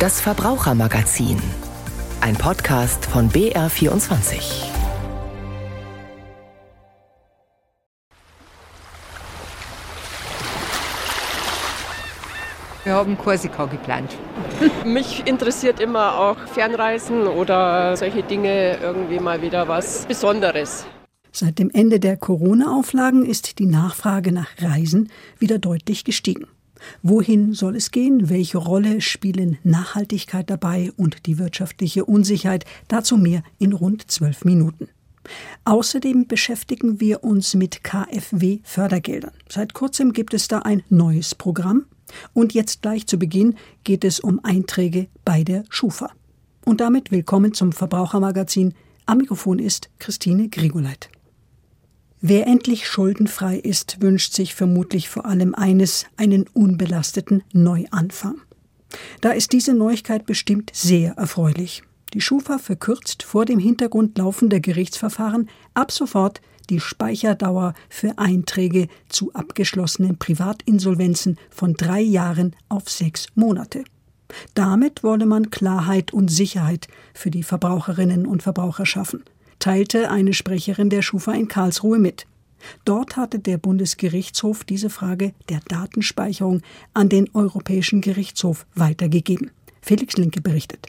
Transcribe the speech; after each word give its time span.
Das 0.00 0.18
Verbrauchermagazin. 0.18 1.36
Ein 2.22 2.34
Podcast 2.34 3.04
von 3.04 3.28
BR24. 3.28 4.64
Wir 12.84 12.94
haben 12.94 13.18
Korsika 13.18 13.66
geplant. 13.66 14.16
Mich 14.86 15.26
interessiert 15.26 15.80
immer 15.80 16.18
auch 16.18 16.38
Fernreisen 16.46 17.26
oder 17.26 17.94
solche 17.98 18.22
Dinge, 18.22 18.78
irgendwie 18.78 19.20
mal 19.20 19.42
wieder 19.42 19.68
was 19.68 20.06
Besonderes. 20.06 20.86
Seit 21.30 21.58
dem 21.58 21.68
Ende 21.70 22.00
der 22.00 22.16
Corona-Auflagen 22.16 23.26
ist 23.26 23.58
die 23.58 23.66
Nachfrage 23.66 24.32
nach 24.32 24.48
Reisen 24.62 25.12
wieder 25.38 25.58
deutlich 25.58 26.04
gestiegen. 26.04 26.46
Wohin 27.02 27.52
soll 27.52 27.76
es 27.76 27.90
gehen? 27.90 28.28
Welche 28.28 28.58
Rolle 28.58 29.00
spielen 29.00 29.58
Nachhaltigkeit 29.64 30.48
dabei 30.50 30.92
und 30.96 31.26
die 31.26 31.38
wirtschaftliche 31.38 32.04
Unsicherheit? 32.04 32.64
Dazu 32.88 33.16
mehr 33.16 33.42
in 33.58 33.72
rund 33.72 34.10
zwölf 34.10 34.44
Minuten. 34.44 34.88
Außerdem 35.64 36.26
beschäftigen 36.26 37.00
wir 37.00 37.22
uns 37.24 37.54
mit 37.54 37.84
KfW-Fördergeldern. 37.84 39.32
Seit 39.48 39.74
kurzem 39.74 40.12
gibt 40.12 40.34
es 40.34 40.48
da 40.48 40.60
ein 40.60 40.82
neues 40.88 41.34
Programm. 41.34 41.86
Und 42.32 42.54
jetzt 42.54 42.82
gleich 42.82 43.06
zu 43.06 43.18
Beginn 43.18 43.54
geht 43.84 44.04
es 44.04 44.18
um 44.18 44.40
Einträge 44.42 45.08
bei 45.24 45.44
der 45.44 45.64
Schufa. 45.68 46.10
Und 46.64 46.80
damit 46.80 47.10
willkommen 47.10 47.54
zum 47.54 47.72
Verbrauchermagazin. 47.72 48.74
Am 49.06 49.18
Mikrofon 49.18 49.58
ist 49.58 49.90
Christine 49.98 50.48
Grigoleit. 50.48 51.10
Wer 52.22 52.46
endlich 52.46 52.86
schuldenfrei 52.86 53.56
ist, 53.56 54.02
wünscht 54.02 54.34
sich 54.34 54.54
vermutlich 54.54 55.08
vor 55.08 55.24
allem 55.24 55.54
eines, 55.54 56.04
einen 56.18 56.46
unbelasteten 56.52 57.42
Neuanfang. 57.54 58.42
Da 59.22 59.30
ist 59.30 59.52
diese 59.52 59.72
Neuigkeit 59.72 60.26
bestimmt 60.26 60.70
sehr 60.74 61.12
erfreulich. 61.12 61.82
Die 62.12 62.20
Schufa 62.20 62.58
verkürzt 62.58 63.22
vor 63.22 63.46
dem 63.46 63.58
Hintergrund 63.58 64.18
laufender 64.18 64.60
Gerichtsverfahren 64.60 65.48
ab 65.72 65.92
sofort 65.92 66.42
die 66.68 66.80
Speicherdauer 66.80 67.72
für 67.88 68.18
Einträge 68.18 68.88
zu 69.08 69.32
abgeschlossenen 69.32 70.18
Privatinsolvenzen 70.18 71.38
von 71.48 71.72
drei 71.72 72.00
Jahren 72.00 72.54
auf 72.68 72.90
sechs 72.90 73.28
Monate. 73.34 73.84
Damit 74.52 75.02
wolle 75.02 75.24
man 75.24 75.50
Klarheit 75.50 76.12
und 76.12 76.30
Sicherheit 76.30 76.86
für 77.14 77.30
die 77.30 77.42
Verbraucherinnen 77.42 78.26
und 78.26 78.42
Verbraucher 78.42 78.84
schaffen 78.84 79.24
teilte 79.60 80.10
eine 80.10 80.34
Sprecherin 80.34 80.90
der 80.90 81.02
Schufa 81.02 81.32
in 81.32 81.46
Karlsruhe 81.46 81.98
mit. 81.98 82.26
Dort 82.84 83.16
hatte 83.16 83.38
der 83.38 83.56
Bundesgerichtshof 83.56 84.64
diese 84.64 84.90
Frage 84.90 85.32
der 85.48 85.60
Datenspeicherung 85.68 86.62
an 86.92 87.08
den 87.08 87.30
Europäischen 87.34 88.00
Gerichtshof 88.00 88.66
weitergegeben. 88.74 89.50
Felix 89.80 90.16
Linke 90.16 90.40
berichtet. 90.40 90.88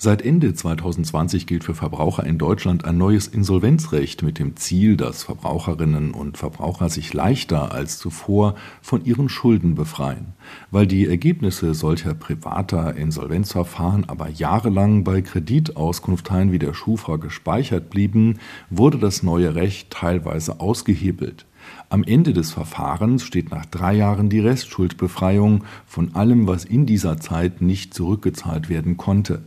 Seit 0.00 0.22
Ende 0.22 0.54
2020 0.54 1.48
gilt 1.48 1.64
für 1.64 1.74
Verbraucher 1.74 2.24
in 2.24 2.38
Deutschland 2.38 2.84
ein 2.84 2.98
neues 2.98 3.26
Insolvenzrecht 3.26 4.22
mit 4.22 4.38
dem 4.38 4.54
Ziel, 4.54 4.96
dass 4.96 5.24
Verbraucherinnen 5.24 6.12
und 6.12 6.38
Verbraucher 6.38 6.88
sich 6.88 7.12
leichter 7.14 7.72
als 7.72 7.98
zuvor 7.98 8.54
von 8.80 9.04
ihren 9.04 9.28
Schulden 9.28 9.74
befreien. 9.74 10.34
Weil 10.70 10.86
die 10.86 11.08
Ergebnisse 11.08 11.74
solcher 11.74 12.14
privater 12.14 12.94
Insolvenzverfahren 12.94 14.08
aber 14.08 14.28
jahrelang 14.28 15.02
bei 15.02 15.20
Kreditauskунftteilen 15.20 16.52
wie 16.52 16.60
der 16.60 16.74
Schufa 16.74 17.16
gespeichert 17.16 17.90
blieben, 17.90 18.38
wurde 18.70 18.98
das 18.98 19.24
neue 19.24 19.56
Recht 19.56 19.90
teilweise 19.90 20.60
ausgehebelt. 20.60 21.44
Am 21.88 22.04
Ende 22.04 22.32
des 22.32 22.52
Verfahrens 22.52 23.24
steht 23.24 23.50
nach 23.50 23.66
drei 23.66 23.94
Jahren 23.94 24.30
die 24.30 24.38
Restschuldbefreiung 24.38 25.64
von 25.86 26.14
allem, 26.14 26.46
was 26.46 26.64
in 26.64 26.86
dieser 26.86 27.18
Zeit 27.18 27.62
nicht 27.62 27.94
zurückgezahlt 27.94 28.68
werden 28.68 28.96
konnte. 28.96 29.42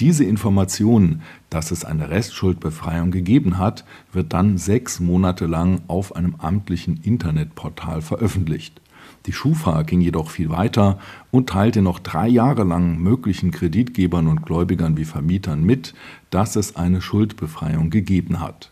Diese 0.00 0.24
Information, 0.24 1.22
dass 1.50 1.70
es 1.70 1.84
eine 1.84 2.10
Restschuldbefreiung 2.10 3.12
gegeben 3.12 3.58
hat, 3.58 3.84
wird 4.12 4.32
dann 4.32 4.58
sechs 4.58 4.98
Monate 4.98 5.46
lang 5.46 5.82
auf 5.86 6.16
einem 6.16 6.34
amtlichen 6.38 6.96
Internetportal 6.96 8.02
veröffentlicht. 8.02 8.80
Die 9.26 9.32
Schufa 9.32 9.82
ging 9.82 10.00
jedoch 10.00 10.30
viel 10.30 10.50
weiter 10.50 10.98
und 11.30 11.48
teilte 11.48 11.80
noch 11.80 12.00
drei 12.00 12.26
Jahre 12.26 12.64
lang 12.64 12.98
möglichen 12.98 13.52
Kreditgebern 13.52 14.26
und 14.26 14.42
Gläubigern 14.42 14.96
wie 14.96 15.04
Vermietern 15.04 15.62
mit, 15.62 15.94
dass 16.30 16.56
es 16.56 16.74
eine 16.74 17.00
Schuldbefreiung 17.00 17.90
gegeben 17.90 18.40
hat. 18.40 18.70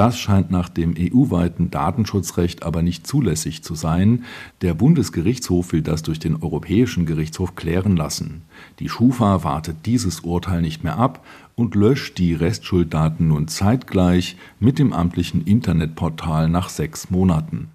Das 0.00 0.18
scheint 0.18 0.50
nach 0.50 0.70
dem 0.70 0.94
EU-weiten 0.98 1.70
Datenschutzrecht 1.70 2.62
aber 2.62 2.80
nicht 2.80 3.06
zulässig 3.06 3.62
zu 3.62 3.74
sein. 3.74 4.24
Der 4.62 4.72
Bundesgerichtshof 4.72 5.74
will 5.74 5.82
das 5.82 6.02
durch 6.02 6.18
den 6.18 6.42
Europäischen 6.42 7.04
Gerichtshof 7.04 7.54
klären 7.54 7.96
lassen. 7.98 8.40
Die 8.78 8.88
Schufa 8.88 9.44
wartet 9.44 9.84
dieses 9.84 10.20
Urteil 10.20 10.62
nicht 10.62 10.84
mehr 10.84 10.96
ab 10.96 11.22
und 11.54 11.74
löscht 11.74 12.16
die 12.16 12.32
Restschulddaten 12.32 13.28
nun 13.28 13.46
zeitgleich 13.46 14.38
mit 14.58 14.78
dem 14.78 14.94
amtlichen 14.94 15.44
Internetportal 15.44 16.48
nach 16.48 16.70
sechs 16.70 17.10
Monaten. 17.10 17.68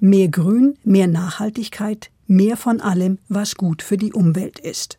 Mehr 0.00 0.30
Grün, 0.30 0.74
mehr 0.82 1.06
Nachhaltigkeit, 1.06 2.10
mehr 2.26 2.56
von 2.56 2.80
allem, 2.80 3.18
was 3.28 3.54
gut 3.54 3.82
für 3.82 3.96
die 3.96 4.12
Umwelt 4.12 4.58
ist. 4.58 4.98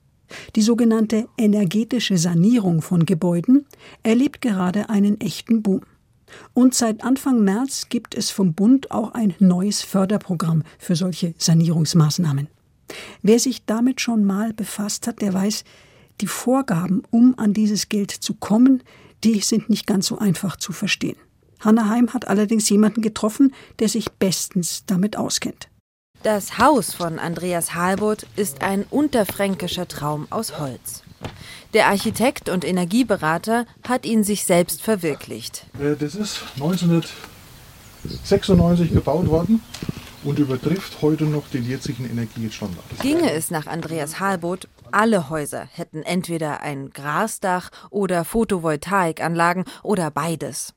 Die 0.56 0.62
sogenannte 0.62 1.28
energetische 1.38 2.18
Sanierung 2.18 2.81
von 2.81 3.06
Gebäuden 3.06 3.66
erlebt 4.01 4.41
gerade 4.41 4.90
einen 4.90 5.19
echten 5.19 5.62
Boom. 5.62 5.81
Und 6.53 6.75
seit 6.75 7.03
Anfang 7.03 7.44
März 7.44 7.88
gibt 7.89 8.16
es 8.16 8.29
vom 8.29 8.53
Bund 8.53 8.91
auch 8.91 9.13
ein 9.13 9.33
neues 9.39 9.81
Förderprogramm 9.81 10.63
für 10.77 10.95
solche 10.95 11.33
Sanierungsmaßnahmen. 11.38 12.47
Wer 13.21 13.39
sich 13.39 13.66
damit 13.66 14.01
schon 14.01 14.23
mal 14.23 14.53
befasst 14.53 15.07
hat, 15.07 15.21
der 15.21 15.33
weiß, 15.33 15.63
die 16.21 16.27
Vorgaben, 16.27 17.03
um 17.09 17.33
an 17.38 17.53
dieses 17.53 17.89
Geld 17.89 18.11
zu 18.11 18.35
kommen, 18.35 18.83
die 19.23 19.39
sind 19.39 19.69
nicht 19.69 19.88
ganz 19.88 20.07
so 20.07 20.17
einfach 20.19 20.57
zu 20.57 20.71
verstehen. 20.71 21.17
Hanna 21.59 21.88
Heim 21.88 22.13
hat 22.13 22.27
allerdings 22.27 22.69
jemanden 22.69 23.01
getroffen, 23.01 23.53
der 23.79 23.89
sich 23.89 24.11
bestens 24.11 24.83
damit 24.85 25.17
auskennt. 25.17 25.69
Das 26.23 26.57
Haus 26.57 26.94
von 26.94 27.19
Andreas 27.19 27.75
Halbut 27.75 28.25
ist 28.35 28.61
ein 28.61 28.85
unterfränkischer 28.89 29.88
Traum 29.88 30.27
aus 30.29 30.59
Holz. 30.59 31.02
Der 31.73 31.88
Architekt 31.88 32.50
und 32.50 32.66
Energieberater 32.66 33.66
hat 33.88 34.06
ihn 34.06 34.23
sich 34.23 34.45
selbst 34.45 34.81
verwirklicht. 34.81 35.67
Äh, 35.79 35.95
das 35.95 36.16
ist 36.16 36.39
1996 36.56 38.94
gebaut 38.94 39.28
worden 39.28 39.62
und 40.23 40.39
übertrifft 40.39 41.01
heute 41.01 41.25
noch 41.25 41.47
den 41.47 41.67
jetzigen 41.67 42.09
Energiestandard. 42.09 42.85
Ginge 43.01 43.31
es 43.31 43.51
nach 43.51 43.67
Andreas 43.67 44.19
Halbot, 44.19 44.67
alle 44.91 45.29
Häuser 45.29 45.67
hätten 45.72 46.03
entweder 46.03 46.62
ein 46.62 46.89
Grasdach 46.91 47.69
oder 47.89 48.25
Photovoltaikanlagen 48.25 49.66
oder 49.81 50.12
beides. 50.12 50.73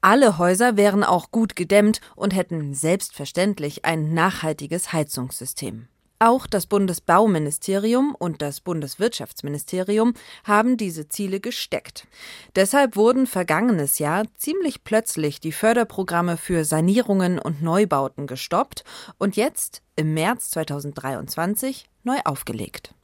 Alle 0.00 0.38
Häuser 0.38 0.76
wären 0.76 1.04
auch 1.04 1.30
gut 1.30 1.56
gedämmt 1.56 2.00
und 2.16 2.34
hätten 2.34 2.74
selbstverständlich 2.74 3.84
ein 3.84 4.14
nachhaltiges 4.14 4.92
Heizungssystem. 4.92 5.88
Auch 6.22 6.46
das 6.46 6.66
Bundesbauministerium 6.66 8.14
und 8.14 8.42
das 8.42 8.60
Bundeswirtschaftsministerium 8.60 10.12
haben 10.44 10.76
diese 10.76 11.08
Ziele 11.08 11.40
gesteckt. 11.40 12.06
Deshalb 12.54 12.94
wurden 12.94 13.26
vergangenes 13.26 13.98
Jahr 13.98 14.24
ziemlich 14.36 14.84
plötzlich 14.84 15.40
die 15.40 15.50
Förderprogramme 15.50 16.36
für 16.36 16.66
Sanierungen 16.66 17.38
und 17.38 17.62
Neubauten 17.62 18.26
gestoppt 18.26 18.84
und 19.16 19.36
jetzt 19.36 19.80
im 19.96 20.12
März 20.12 20.50
2023 20.50 21.86
neu 22.04 22.18
aufgelegt. 22.24 22.94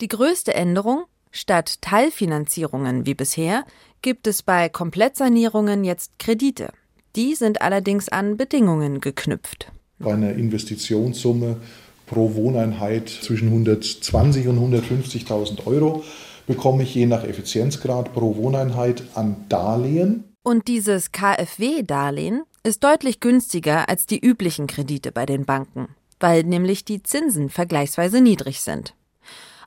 Die 0.00 0.08
größte 0.08 0.54
Änderung 0.54 1.04
Statt 1.32 1.82
Teilfinanzierungen 1.82 3.04
wie 3.04 3.12
bisher 3.12 3.66
gibt 4.00 4.26
es 4.26 4.42
bei 4.42 4.70
Komplettsanierungen 4.70 5.84
jetzt 5.84 6.18
Kredite. 6.18 6.72
Die 7.14 7.34
sind 7.34 7.60
allerdings 7.60 8.08
an 8.08 8.38
Bedingungen 8.38 9.02
geknüpft. 9.02 9.70
Bei 9.98 10.14
einer 10.14 10.32
Investitionssumme 10.32 11.60
pro 12.06 12.34
Wohneinheit 12.34 13.08
zwischen 13.08 13.48
120 13.48 14.48
und 14.48 14.58
150.000 14.58 15.66
Euro 15.66 16.04
bekomme 16.46 16.84
ich 16.84 16.94
je 16.94 17.06
nach 17.06 17.24
Effizienzgrad 17.24 18.14
pro 18.14 18.36
Wohneinheit 18.36 19.02
an 19.14 19.44
Darlehen. 19.48 20.24
Und 20.42 20.68
dieses 20.68 21.10
KfW-Darlehen 21.12 22.44
ist 22.62 22.84
deutlich 22.84 23.20
günstiger 23.20 23.88
als 23.88 24.06
die 24.06 24.18
üblichen 24.18 24.66
Kredite 24.66 25.10
bei 25.12 25.26
den 25.26 25.44
Banken, 25.44 25.88
weil 26.20 26.44
nämlich 26.44 26.84
die 26.84 27.02
Zinsen 27.02 27.50
vergleichsweise 27.50 28.20
niedrig 28.20 28.60
sind. 28.60 28.94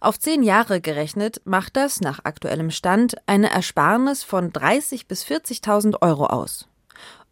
Auf 0.01 0.18
zehn 0.18 0.44
Jahre 0.44 0.80
gerechnet 0.80 1.42
macht 1.44 1.75
das 1.75 2.00
nach 2.00 2.24
aktuellem 2.24 2.71
Stand 2.71 3.15
eine 3.25 3.51
Ersparnis 3.51 4.24
von 4.24 4.51
30.000 4.51 5.07
bis 5.07 5.25
40.000 5.25 6.01
Euro 6.01 6.27
aus. 6.27 6.69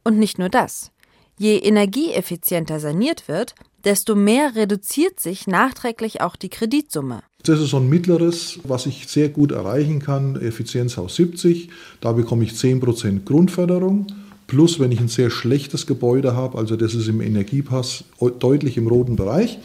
Und 0.03 0.19
nicht 0.19 0.37
nur 0.37 0.49
das. 0.49 0.91
Je 1.37 1.57
energieeffizienter 1.57 2.79
saniert 2.79 3.27
wird, 3.27 3.55
desto 3.87 4.15
mehr 4.15 4.53
reduziert 4.53 5.21
sich 5.21 5.47
nachträglich 5.47 6.19
auch 6.19 6.35
die 6.35 6.49
Kreditsumme. 6.49 7.23
Das 7.43 7.61
ist 7.61 7.69
so 7.69 7.77
ein 7.77 7.87
mittleres, 7.87 8.59
was 8.63 8.85
ich 8.85 9.07
sehr 9.07 9.29
gut 9.29 9.53
erreichen 9.53 9.99
kann, 9.99 10.35
Effizienzhaus 10.35 11.15
70. 11.15 11.69
Da 12.01 12.11
bekomme 12.11 12.43
ich 12.43 12.51
10% 12.51 13.23
Grundförderung. 13.23 14.07
Plus, 14.45 14.81
wenn 14.81 14.91
ich 14.91 14.99
ein 14.99 15.07
sehr 15.07 15.29
schlechtes 15.29 15.87
Gebäude 15.87 16.35
habe, 16.35 16.57
also 16.57 16.75
das 16.75 16.95
ist 16.95 17.07
im 17.07 17.21
Energiepass 17.21 18.03
deutlich 18.39 18.75
im 18.75 18.87
roten 18.87 19.15
Bereich, 19.15 19.57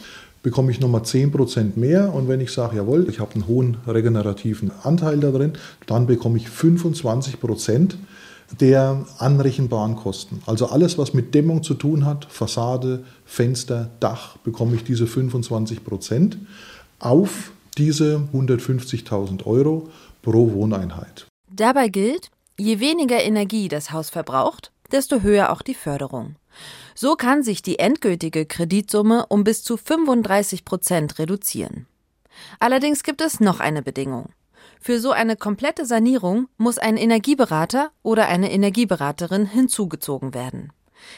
bekomme 0.43 0.71
ich 0.71 0.79
nochmal 0.79 1.01
10% 1.01 1.71
mehr. 1.79 2.13
Und 2.13 2.27
wenn 2.27 2.41
ich 2.41 2.51
sage, 2.51 2.77
jawohl, 2.77 3.09
ich 3.09 3.19
habe 3.19 3.33
einen 3.33 3.47
hohen 3.47 3.77
regenerativen 3.87 4.71
Anteil 4.83 5.19
da 5.19 5.31
drin, 5.31 5.53
dann 5.87 6.05
bekomme 6.05 6.37
ich 6.37 6.47
25% 6.47 7.95
der 8.59 9.05
anrechenbaren 9.17 9.95
Kosten. 9.95 10.43
Also 10.45 10.67
alles, 10.67 10.97
was 10.99 11.13
mit 11.13 11.33
Dämmung 11.33 11.63
zu 11.63 11.73
tun 11.73 12.05
hat, 12.05 12.25
Fassade, 12.25 13.03
Fenster, 13.25 13.89
Dach, 13.99 14.37
bekomme 14.37 14.75
ich 14.75 14.83
diese 14.83 15.05
25% 15.05 16.35
auf 16.99 17.51
diese 17.77 18.27
150.000 18.33 19.45
Euro 19.45 19.89
pro 20.21 20.51
Wohneinheit. 20.53 21.25
Dabei 21.51 21.87
gilt, 21.87 22.29
je 22.59 22.79
weniger 22.79 23.21
Energie 23.23 23.67
das 23.67 23.91
Haus 23.91 24.09
verbraucht, 24.09 24.71
desto 24.93 25.21
höher 25.21 25.51
auch 25.51 25.61
die 25.61 25.73
Förderung. 25.73 26.35
So 26.95 27.15
kann 27.15 27.43
sich 27.43 27.61
die 27.61 27.79
endgültige 27.79 28.45
Kreditsumme 28.45 29.25
um 29.27 29.43
bis 29.43 29.63
zu 29.63 29.75
35 29.75 30.63
Prozent 30.63 31.19
reduzieren. 31.19 31.87
Allerdings 32.59 33.03
gibt 33.03 33.21
es 33.21 33.39
noch 33.39 33.59
eine 33.59 33.81
Bedingung. 33.81 34.29
Für 34.79 34.99
so 34.99 35.11
eine 35.11 35.35
komplette 35.35 35.85
Sanierung 35.85 36.47
muss 36.57 36.77
ein 36.77 36.97
Energieberater 36.97 37.91
oder 38.01 38.27
eine 38.27 38.51
Energieberaterin 38.51 39.45
hinzugezogen 39.45 40.33
werden. 40.33 40.71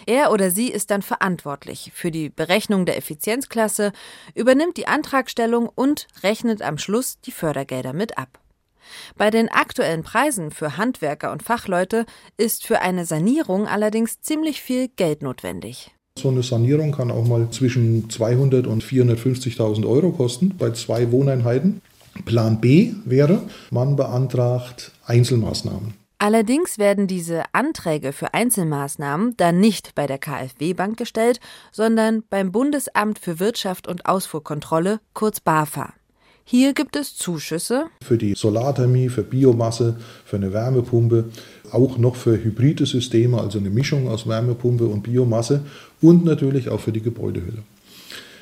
Er 0.06 0.32
oder 0.32 0.52
sie 0.52 0.70
ist 0.70 0.92
dann 0.92 1.02
verantwortlich 1.02 1.92
für 1.94 2.12
die 2.12 2.30
Berechnung 2.30 2.86
der 2.86 2.98
Effizienzklasse, 2.98 3.92
übernimmt 4.34 4.78
die 4.78 4.88
Antragstellung 4.88 5.70
und 5.74 6.08
rechnet 6.24 6.62
am 6.62 6.78
Schluss 6.78 7.20
die 7.22 7.32
Fördergelder 7.32 7.94
mit 7.94 8.18
ab. 8.18 8.40
Bei 9.18 9.30
den 9.30 9.50
aktuellen 9.50 10.04
Preisen 10.04 10.52
für 10.52 10.78
Handwerker 10.78 11.32
und 11.32 11.44
Fachleute 11.44 12.06
ist 12.38 12.66
für 12.66 12.82
eine 12.82 13.06
Sanierung 13.06 13.68
allerdings 13.68 14.22
ziemlich 14.22 14.62
viel 14.62 14.88
Geld 14.90 15.22
notwendig. 15.22 15.92
So 16.18 16.30
eine 16.30 16.44
Sanierung 16.44 16.94
kann 16.94 17.12
auch 17.12 17.28
mal 17.28 17.50
zwischen 17.50 18.10
200 18.10 18.68
und 18.68 18.84
450.000 18.84 19.86
Euro 19.86 20.12
kosten 20.12 20.56
bei 20.58 20.72
zwei 20.72 21.12
Wohneinheiten. 21.12 21.82
Plan 22.24 22.62
B 22.62 22.94
wäre, 23.04 23.44
man 23.70 23.98
beantragt 23.98 24.94
Einzelmaßnahmen. 25.06 25.94
Allerdings 26.18 26.78
werden 26.78 27.08
diese 27.08 27.44
Anträge 27.52 28.14
für 28.14 28.34
Einzelmaßnahmen 28.34 29.36
dann 29.36 29.60
nicht 29.60 29.94
bei 29.96 30.08
der 30.08 30.18
KfW-Bank 30.18 30.98
gestellt, 30.98 31.42
sondern 31.74 32.24
beim 32.30 32.54
Bundesamt 32.54 33.20
für 33.20 33.40
Wirtschaft 33.40 33.88
und 33.88 34.06
Ausfuhrkontrolle, 34.06 35.02
kurz 35.14 35.42
BAFA. 35.42 35.94
Hier 36.48 36.74
gibt 36.74 36.96
es 36.96 37.16
Zuschüsse 37.16 37.86
für 38.04 38.20
die 38.20 38.36
Solarthermie, 38.36 39.10
für 39.10 39.24
Biomasse, 39.24 39.98
für 40.26 40.36
eine 40.36 40.54
Wärmepumpe, 40.54 41.26
auch 41.72 41.98
noch 41.98 42.16
für 42.16 42.44
hybride 42.44 42.86
Systeme, 42.86 43.42
also 43.42 43.58
eine 43.58 43.72
Mischung 43.72 44.08
aus 44.08 44.28
Wärmepumpe 44.28 44.86
und 44.86 45.02
Biomasse 45.02 45.62
und 46.04 46.24
natürlich 46.24 46.70
auch 46.70 46.80
für 46.80 46.92
die 46.92 47.02
Gebäudehülle. 47.02 47.64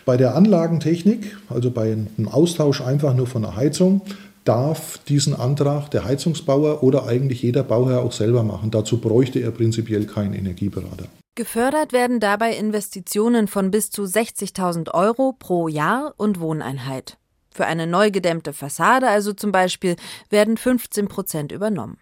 Bei 0.04 0.18
der 0.18 0.36
Anlagentechnik, 0.36 1.38
also 1.48 1.72
bei 1.72 1.94
einem 1.94 2.28
Austausch 2.28 2.82
einfach 2.82 3.14
nur 3.14 3.26
von 3.26 3.44
der 3.44 3.56
Heizung, 3.56 4.02
darf 4.44 4.98
diesen 5.08 5.34
Antrag 5.34 5.90
der 5.92 6.04
Heizungsbauer 6.04 6.84
oder 6.84 7.08
eigentlich 7.08 7.42
jeder 7.42 7.64
Bauherr 7.64 8.02
auch 8.02 8.12
selber 8.12 8.44
machen. 8.44 8.70
Dazu 8.70 8.98
bräuchte 8.98 9.40
er 9.40 9.52
prinzipiell 9.52 10.06
keinen 10.06 10.34
Energieberater. 10.34 11.06
Gefördert 11.36 11.94
werden 11.94 12.20
dabei 12.20 12.58
Investitionen 12.58 13.48
von 13.48 13.72
bis 13.72 13.92
zu 13.92 14.04
60.000 14.04 14.94
Euro 14.94 15.34
pro 15.40 15.70
Jahr 15.70 16.14
und 16.18 16.42
Wohneinheit. 16.42 17.18
Für 17.54 17.66
eine 17.66 17.88
neu 17.88 18.12
gedämmte 18.12 18.52
Fassade 18.54 19.08
also 19.08 19.34
zum 19.34 19.52
Beispiel 19.52 19.96
werden 20.30 20.58
15 20.58 21.08
Prozent 21.08 21.52
übernommen. 21.52 21.98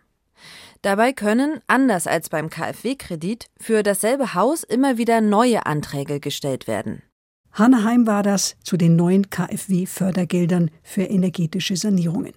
Dabei 0.81 1.13
können, 1.13 1.59
anders 1.67 2.07
als 2.07 2.29
beim 2.29 2.49
KfW-Kredit, 2.49 3.47
für 3.59 3.83
dasselbe 3.83 4.33
Haus 4.33 4.63
immer 4.63 4.97
wieder 4.97 5.21
neue 5.21 5.65
Anträge 5.65 6.19
gestellt 6.19 6.67
werden. 6.67 7.03
Hanneheim 7.51 8.07
war 8.07 8.23
das 8.23 8.55
zu 8.63 8.77
den 8.77 8.95
neuen 8.95 9.29
KfW-Fördergeldern 9.29 10.71
für 10.83 11.03
energetische 11.03 11.75
Sanierungen. 11.75 12.33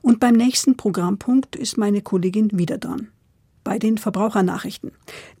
Und 0.00 0.20
beim 0.20 0.34
nächsten 0.34 0.76
Programmpunkt 0.76 1.56
ist 1.56 1.76
meine 1.76 2.02
Kollegin 2.02 2.50
wieder 2.52 2.78
dran. 2.78 3.08
Bei 3.64 3.78
den 3.78 3.98
Verbrauchernachrichten. 3.98 4.92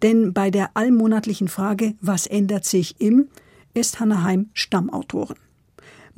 Denn 0.02 0.34
bei 0.34 0.50
der 0.50 0.76
allmonatlichen 0.76 1.48
Frage, 1.48 1.94
was 2.00 2.26
ändert 2.26 2.64
sich 2.64 3.00
im, 3.00 3.28
ist 3.72 4.00
Hanneheim 4.00 4.50
Stammautoren. 4.52 5.36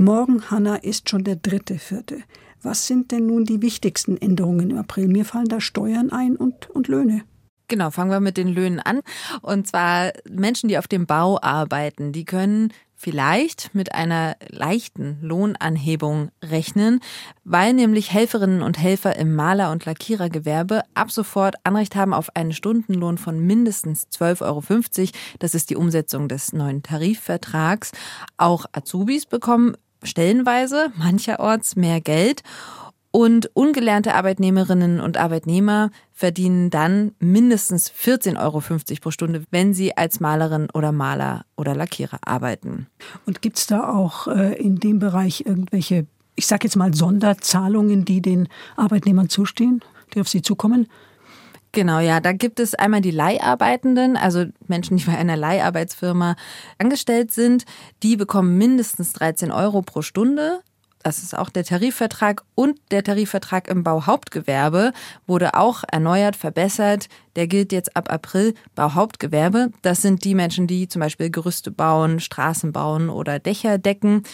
Morgen, 0.00 0.50
Hanna, 0.50 0.76
ist 0.76 1.10
schon 1.10 1.24
der 1.24 1.36
dritte, 1.36 1.78
vierte. 1.78 2.22
Was 2.62 2.86
sind 2.86 3.12
denn 3.12 3.26
nun 3.26 3.44
die 3.44 3.60
wichtigsten 3.60 4.16
Änderungen 4.16 4.70
im 4.70 4.78
April? 4.78 5.08
Mir 5.08 5.26
fallen 5.26 5.48
da 5.48 5.60
Steuern 5.60 6.10
ein 6.10 6.36
und, 6.36 6.70
und 6.70 6.88
Löhne. 6.88 7.24
Genau, 7.68 7.90
fangen 7.90 8.10
wir 8.10 8.20
mit 8.20 8.38
den 8.38 8.48
Löhnen 8.48 8.80
an. 8.80 9.00
Und 9.42 9.66
zwar 9.66 10.12
Menschen, 10.26 10.70
die 10.70 10.78
auf 10.78 10.88
dem 10.88 11.04
Bau 11.04 11.38
arbeiten, 11.42 12.12
die 12.12 12.24
können 12.24 12.72
vielleicht 12.96 13.74
mit 13.74 13.94
einer 13.94 14.36
leichten 14.48 15.18
Lohnanhebung 15.20 16.30
rechnen, 16.42 17.00
weil 17.44 17.74
nämlich 17.74 18.10
Helferinnen 18.10 18.62
und 18.62 18.78
Helfer 18.78 19.16
im 19.16 19.34
Maler- 19.34 19.70
und 19.70 19.84
Lackierergewerbe 19.84 20.82
ab 20.94 21.10
sofort 21.10 21.56
Anrecht 21.64 21.94
haben 21.94 22.14
auf 22.14 22.34
einen 22.34 22.54
Stundenlohn 22.54 23.18
von 23.18 23.38
mindestens 23.38 24.06
12,50 24.14 24.44
Euro. 24.44 25.10
Das 25.40 25.54
ist 25.54 25.68
die 25.68 25.76
Umsetzung 25.76 26.26
des 26.26 26.54
neuen 26.54 26.82
Tarifvertrags. 26.82 27.92
Auch 28.38 28.64
Azubis 28.72 29.26
bekommen 29.26 29.76
stellenweise 30.02 30.92
mancherorts 30.96 31.76
mehr 31.76 32.00
Geld. 32.00 32.42
Und 33.12 33.50
ungelernte 33.54 34.14
Arbeitnehmerinnen 34.14 35.00
und 35.00 35.16
Arbeitnehmer 35.16 35.90
verdienen 36.12 36.70
dann 36.70 37.12
mindestens 37.18 37.90
14,50 37.90 38.38
Euro 38.40 38.62
pro 39.00 39.10
Stunde, 39.10 39.44
wenn 39.50 39.74
sie 39.74 39.96
als 39.96 40.20
Malerin 40.20 40.68
oder 40.72 40.92
Maler 40.92 41.44
oder 41.56 41.74
Lackierer 41.74 42.18
arbeiten. 42.24 42.86
Und 43.26 43.42
gibt 43.42 43.58
es 43.58 43.66
da 43.66 43.88
auch 43.88 44.28
äh, 44.28 44.54
in 44.54 44.76
dem 44.78 45.00
Bereich 45.00 45.44
irgendwelche, 45.44 46.06
ich 46.36 46.46
sage 46.46 46.68
jetzt 46.68 46.76
mal, 46.76 46.94
Sonderzahlungen, 46.94 48.04
die 48.04 48.22
den 48.22 48.48
Arbeitnehmern 48.76 49.28
zustehen, 49.28 49.82
die 50.14 50.20
auf 50.20 50.28
sie 50.28 50.42
zukommen? 50.42 50.86
Genau, 51.72 52.00
ja, 52.00 52.18
da 52.18 52.32
gibt 52.32 52.58
es 52.58 52.74
einmal 52.74 53.00
die 53.00 53.12
Leiharbeitenden, 53.12 54.16
also 54.16 54.46
Menschen, 54.66 54.96
die 54.96 55.04
bei 55.04 55.16
einer 55.16 55.36
Leiharbeitsfirma 55.36 56.34
angestellt 56.78 57.30
sind, 57.30 57.64
die 58.02 58.16
bekommen 58.16 58.58
mindestens 58.58 59.12
13 59.12 59.52
Euro 59.52 59.82
pro 59.82 60.02
Stunde 60.02 60.62
das 61.02 61.22
ist 61.22 61.36
auch 61.36 61.48
der 61.48 61.64
Tarifvertrag 61.64 62.42
und 62.54 62.78
der 62.90 63.02
Tarifvertrag 63.02 63.68
im 63.68 63.82
Bauhauptgewerbe 63.82 64.92
wurde 65.26 65.54
auch 65.54 65.82
erneuert, 65.90 66.36
verbessert. 66.36 67.08
Der 67.36 67.46
gilt 67.46 67.72
jetzt 67.72 67.96
ab 67.96 68.12
April 68.12 68.54
Bauhauptgewerbe. 68.74 69.70
Das 69.82 70.02
sind 70.02 70.24
die 70.24 70.34
Menschen, 70.34 70.66
die 70.66 70.88
zum 70.88 71.00
Beispiel 71.00 71.30
Gerüste 71.30 71.70
bauen, 71.70 72.20
Straßen 72.20 72.72
bauen 72.72 73.08
oder 73.08 73.38
Dächer 73.38 73.78
decken. 73.78 74.24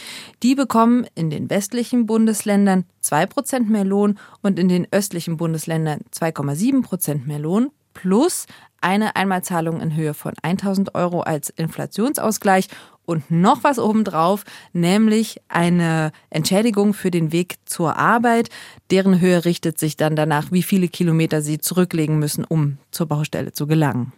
Die 0.43 0.55
bekommen 0.55 1.07
in 1.15 1.31
den 1.31 1.51
westlichen 1.51 2.07
Bundesländern 2.07 2.85
zwei 3.01 3.27
Prozent 3.27 3.71
mehr 3.71 3.85
Lohn 3.85 4.19
und 4.43 4.59
in 4.59 4.69
den 4.69 4.89
östlichen 4.91 5.37
Bundesländern 5.37 6.01
2,7 6.13 6.83
Prozent 6.83 7.27
mehr 7.27 7.39
Lohn 7.39 7.71
plus 7.95 8.47
eine 8.81 9.17
Einmalzahlung 9.17 9.81
in 9.81 9.95
Höhe 9.95 10.15
von 10.15 10.35
1000 10.43 10.95
Euro 10.95 11.21
als 11.21 11.49
Inflationsausgleich 11.51 12.69
und 13.07 13.31
noch 13.31 13.65
was 13.65 13.79
obendrauf, 13.79 14.45
nämlich 14.73 15.41
eine 15.49 16.13
Entschädigung 16.29 16.93
für 16.93 17.11
den 17.11 17.33
Weg 17.33 17.57
zur 17.65 17.97
Arbeit. 17.97 18.51
Deren 18.91 19.21
Höhe 19.21 19.45
richtet 19.45 19.79
sich 19.79 19.97
dann 19.97 20.17
danach, 20.17 20.53
wie 20.53 20.63
viele 20.63 20.89
Kilometer 20.89 21.41
sie 21.41 21.59
zurücklegen 21.59 22.19
müssen, 22.19 22.45
um 22.45 22.79
zur 22.91 23.07
Baustelle 23.07 23.53
zu 23.53 23.67
gelangen. 23.67 24.13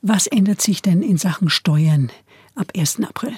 Was 0.00 0.26
ändert 0.26 0.62
sich 0.62 0.82
denn 0.82 1.02
in 1.02 1.18
Sachen 1.18 1.50
Steuern 1.50 2.10
ab 2.54 2.72
1. 2.76 3.00
April? 3.02 3.32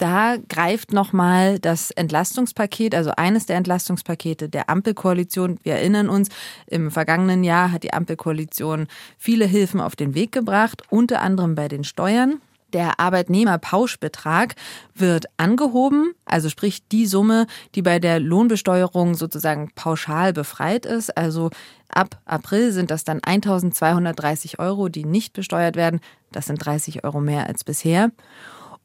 Da 0.00 0.38
greift 0.48 0.94
nochmal 0.94 1.58
das 1.58 1.90
Entlastungspaket, 1.90 2.94
also 2.94 3.12
eines 3.18 3.44
der 3.44 3.56
Entlastungspakete 3.58 4.48
der 4.48 4.70
Ampelkoalition. 4.70 5.58
Wir 5.62 5.74
erinnern 5.74 6.08
uns, 6.08 6.30
im 6.66 6.90
vergangenen 6.90 7.44
Jahr 7.44 7.70
hat 7.70 7.82
die 7.82 7.92
Ampelkoalition 7.92 8.86
viele 9.18 9.44
Hilfen 9.44 9.78
auf 9.78 9.96
den 9.96 10.14
Weg 10.14 10.32
gebracht, 10.32 10.84
unter 10.88 11.20
anderem 11.20 11.54
bei 11.54 11.68
den 11.68 11.84
Steuern. 11.84 12.40
Der 12.72 13.00
Arbeitnehmerpauschbetrag 13.00 14.54
wird 14.94 15.26
angehoben, 15.36 16.12
also 16.24 16.48
sprich 16.48 16.86
die 16.88 17.06
Summe, 17.06 17.46
die 17.74 17.82
bei 17.82 17.98
der 17.98 18.20
Lohnbesteuerung 18.20 19.14
sozusagen 19.14 19.72
pauschal 19.74 20.32
befreit 20.32 20.86
ist. 20.86 21.16
Also 21.16 21.50
ab 21.88 22.20
April 22.24 22.72
sind 22.72 22.90
das 22.90 23.04
dann 23.04 23.20
1230 23.22 24.58
Euro, 24.58 24.88
die 24.88 25.04
nicht 25.04 25.32
besteuert 25.32 25.76
werden. 25.76 26.00
Das 26.32 26.46
sind 26.46 26.64
30 26.64 27.04
Euro 27.04 27.20
mehr 27.20 27.46
als 27.46 27.64
bisher. 27.64 28.10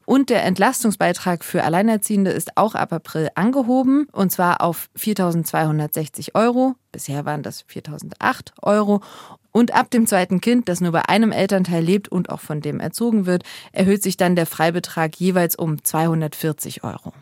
Und 0.05 0.29
der 0.29 0.43
Entlastungsbeitrag 0.43 1.43
für 1.43 1.63
Alleinerziehende 1.63 2.29
ist 2.29 2.57
auch 2.57 2.75
ab 2.75 2.93
April 2.93 3.29
angehoben, 3.33 4.07
und 4.11 4.31
zwar 4.31 4.61
auf 4.61 4.89
4.260 4.97 6.35
Euro. 6.35 6.75
Bisher 6.91 7.25
waren 7.25 7.41
das 7.41 7.65
4.008 7.65 8.51
Euro. 8.61 9.01
Und 9.55 9.73
ab 9.73 9.89
dem 9.89 10.05
zweiten 10.05 10.41
Kind, 10.41 10.67
das 10.67 10.81
nur 10.81 10.91
bei 10.91 11.07
einem 11.07 11.31
Elternteil 11.31 11.81
lebt 11.81 12.09
und 12.09 12.29
auch 12.29 12.41
von 12.41 12.59
dem 12.59 12.81
erzogen 12.81 13.25
wird, 13.25 13.43
erhöht 13.71 14.03
sich 14.03 14.17
dann 14.17 14.35
der 14.35 14.47
Freibetrag 14.47 15.15
jeweils 15.15 15.55
um 15.55 15.81
240 15.81 16.83
Euro. 16.83 17.13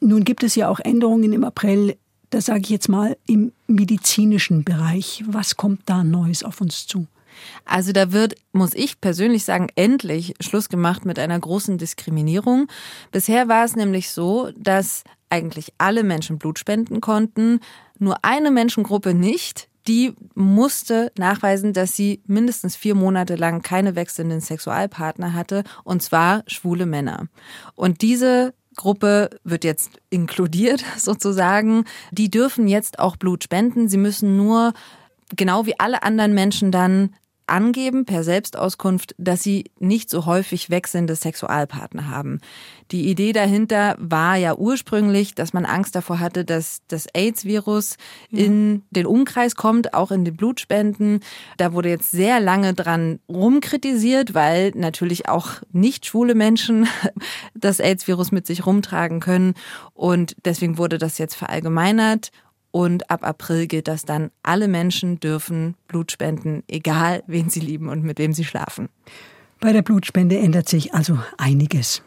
Nun 0.00 0.24
gibt 0.24 0.42
es 0.42 0.54
ja 0.54 0.68
auch 0.68 0.80
Änderungen 0.80 1.32
im 1.32 1.44
April, 1.44 1.96
da 2.28 2.42
sage 2.42 2.60
ich 2.64 2.68
jetzt 2.68 2.90
mal 2.90 3.16
im 3.26 3.52
medizinischen 3.68 4.64
Bereich. 4.64 5.24
Was 5.28 5.56
kommt 5.56 5.80
da 5.86 6.04
Neues 6.04 6.44
auf 6.44 6.60
uns 6.60 6.86
zu? 6.86 7.06
Also 7.64 7.92
da 7.92 8.12
wird, 8.12 8.34
muss 8.52 8.74
ich 8.74 9.00
persönlich 9.00 9.44
sagen, 9.46 9.68
endlich 9.76 10.34
Schluss 10.40 10.68
gemacht 10.68 11.06
mit 11.06 11.18
einer 11.18 11.40
großen 11.40 11.78
Diskriminierung. 11.78 12.66
Bisher 13.12 13.48
war 13.48 13.64
es 13.64 13.76
nämlich 13.76 14.10
so, 14.10 14.50
dass 14.58 15.04
eigentlich 15.30 15.72
alle 15.78 16.04
Menschen 16.04 16.38
Blut 16.38 16.58
spenden 16.58 17.00
konnten, 17.00 17.60
nur 17.98 18.18
eine 18.26 18.50
Menschengruppe 18.50 19.14
nicht, 19.14 19.69
die 19.90 20.14
musste 20.36 21.10
nachweisen, 21.18 21.72
dass 21.72 21.96
sie 21.96 22.22
mindestens 22.28 22.76
vier 22.76 22.94
Monate 22.94 23.34
lang 23.34 23.60
keine 23.60 23.96
wechselnden 23.96 24.40
Sexualpartner 24.40 25.34
hatte, 25.34 25.64
und 25.82 26.00
zwar 26.00 26.44
schwule 26.46 26.86
Männer. 26.86 27.26
Und 27.74 28.00
diese 28.00 28.54
Gruppe 28.76 29.30
wird 29.42 29.64
jetzt 29.64 30.00
inkludiert 30.08 30.84
sozusagen. 30.96 31.86
Die 32.12 32.30
dürfen 32.30 32.68
jetzt 32.68 33.00
auch 33.00 33.16
Blut 33.16 33.42
spenden. 33.42 33.88
Sie 33.88 33.96
müssen 33.96 34.36
nur 34.36 34.74
genau 35.34 35.66
wie 35.66 35.80
alle 35.80 36.04
anderen 36.04 36.34
Menschen 36.34 36.70
dann 36.70 37.16
angeben 37.50 38.04
per 38.04 38.24
Selbstauskunft, 38.24 39.14
dass 39.18 39.42
sie 39.42 39.64
nicht 39.78 40.10
so 40.10 40.26
häufig 40.26 40.70
wechselnde 40.70 41.14
Sexualpartner 41.14 42.08
haben. 42.08 42.40
Die 42.90 43.08
Idee 43.08 43.32
dahinter 43.32 43.96
war 43.98 44.36
ja 44.36 44.56
ursprünglich, 44.56 45.34
dass 45.34 45.52
man 45.52 45.64
Angst 45.64 45.94
davor 45.94 46.18
hatte, 46.18 46.44
dass 46.44 46.80
das 46.88 47.06
AIDS-Virus 47.14 47.96
ja. 48.30 48.44
in 48.44 48.82
den 48.90 49.06
Umkreis 49.06 49.54
kommt, 49.54 49.94
auch 49.94 50.10
in 50.10 50.24
den 50.24 50.36
Blutspenden. 50.36 51.20
Da 51.56 51.72
wurde 51.72 51.88
jetzt 51.88 52.10
sehr 52.10 52.40
lange 52.40 52.74
dran 52.74 53.20
rumkritisiert, 53.28 54.34
weil 54.34 54.72
natürlich 54.74 55.28
auch 55.28 55.50
nicht 55.72 56.06
schwule 56.06 56.34
Menschen 56.34 56.88
das 57.54 57.80
AIDS-Virus 57.80 58.32
mit 58.32 58.46
sich 58.46 58.66
rumtragen 58.66 59.20
können. 59.20 59.54
Und 59.94 60.36
deswegen 60.44 60.78
wurde 60.78 60.98
das 60.98 61.18
jetzt 61.18 61.34
verallgemeinert. 61.34 62.32
Und 62.72 63.10
ab 63.10 63.24
April 63.24 63.66
gilt 63.66 63.88
das 63.88 64.04
dann, 64.04 64.30
alle 64.42 64.68
Menschen 64.68 65.18
dürfen 65.18 65.74
Blut 65.88 66.12
spenden, 66.12 66.62
egal 66.68 67.22
wen 67.26 67.50
sie 67.50 67.60
lieben 67.60 67.88
und 67.88 68.04
mit 68.04 68.18
wem 68.18 68.32
sie 68.32 68.44
schlafen. 68.44 68.88
Bei 69.60 69.72
der 69.72 69.82
Blutspende 69.82 70.38
ändert 70.38 70.68
sich 70.68 70.94
also 70.94 71.18
einiges. 71.36 72.02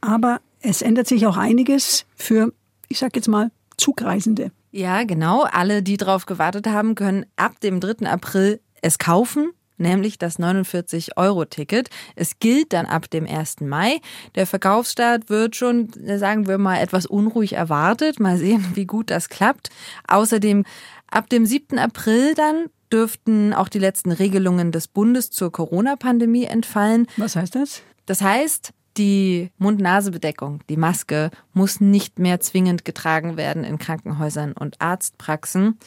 Aber 0.00 0.40
es 0.60 0.82
ändert 0.82 1.06
sich 1.06 1.26
auch 1.26 1.36
einiges 1.36 2.04
für, 2.16 2.52
ich 2.88 2.98
sag 2.98 3.16
jetzt 3.16 3.28
mal, 3.28 3.50
Zugreisende. 3.76 4.50
Ja, 4.72 5.04
genau. 5.04 5.44
Alle, 5.44 5.82
die 5.82 5.96
darauf 5.96 6.26
gewartet 6.26 6.66
haben, 6.66 6.94
können 6.96 7.24
ab 7.36 7.60
dem 7.60 7.80
3. 7.80 8.06
April 8.06 8.60
es 8.82 8.98
kaufen 8.98 9.52
nämlich 9.78 10.18
das 10.18 10.38
49-Euro-Ticket. 10.38 11.90
Es 12.16 12.38
gilt 12.38 12.72
dann 12.72 12.86
ab 12.86 13.10
dem 13.10 13.26
1. 13.26 13.60
Mai. 13.60 14.00
Der 14.34 14.46
Verkaufsstart 14.46 15.30
wird 15.30 15.56
schon, 15.56 15.88
sagen 16.04 16.46
wir 16.46 16.58
mal, 16.58 16.78
etwas 16.78 17.06
unruhig 17.06 17.54
erwartet. 17.54 18.20
Mal 18.20 18.38
sehen, 18.38 18.64
wie 18.74 18.86
gut 18.86 19.10
das 19.10 19.28
klappt. 19.28 19.70
Außerdem 20.06 20.64
ab 21.10 21.28
dem 21.28 21.46
7. 21.46 21.78
April 21.78 22.34
dann 22.34 22.66
dürften 22.92 23.52
auch 23.52 23.68
die 23.68 23.78
letzten 23.78 24.12
Regelungen 24.12 24.72
des 24.72 24.88
Bundes 24.88 25.30
zur 25.30 25.52
Corona-Pandemie 25.52 26.44
entfallen. 26.44 27.06
Was 27.16 27.36
heißt 27.36 27.54
das? 27.54 27.82
Das 28.06 28.22
heißt, 28.22 28.72
die 28.96 29.50
Mund-Nase-Bedeckung, 29.58 30.60
die 30.68 30.76
Maske, 30.76 31.30
muss 31.52 31.80
nicht 31.80 32.18
mehr 32.18 32.40
zwingend 32.40 32.84
getragen 32.84 33.36
werden 33.36 33.64
in 33.64 33.78
Krankenhäusern 33.78 34.52
und 34.52 34.80
Arztpraxen. 34.80 35.78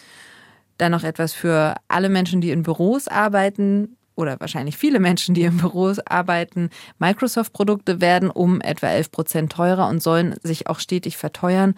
Dann 0.82 0.94
noch 0.94 1.04
etwas 1.04 1.34
für 1.34 1.76
alle 1.90 2.10
Menschen, 2.10 2.42
die 2.42 2.50
in 2.50 2.64
Büros 2.64 3.08
arbeiten 3.08 3.98
oder 4.16 4.40
wahrscheinlich 4.40 4.78
viele 4.78 5.00
Menschen, 5.00 5.36
die 5.36 5.44
in 5.44 5.58
Büros 5.58 6.00
arbeiten. 6.00 6.72
Microsoft-Produkte 6.98 8.02
werden 8.02 8.32
um 8.32 8.62
etwa 8.62 8.88
11 8.88 9.12
Prozent 9.12 9.52
teurer 9.52 9.88
und 9.90 10.02
sollen 10.02 10.34
sich 10.42 10.66
auch 10.66 10.80
stetig 10.80 11.18
verteuern. 11.18 11.76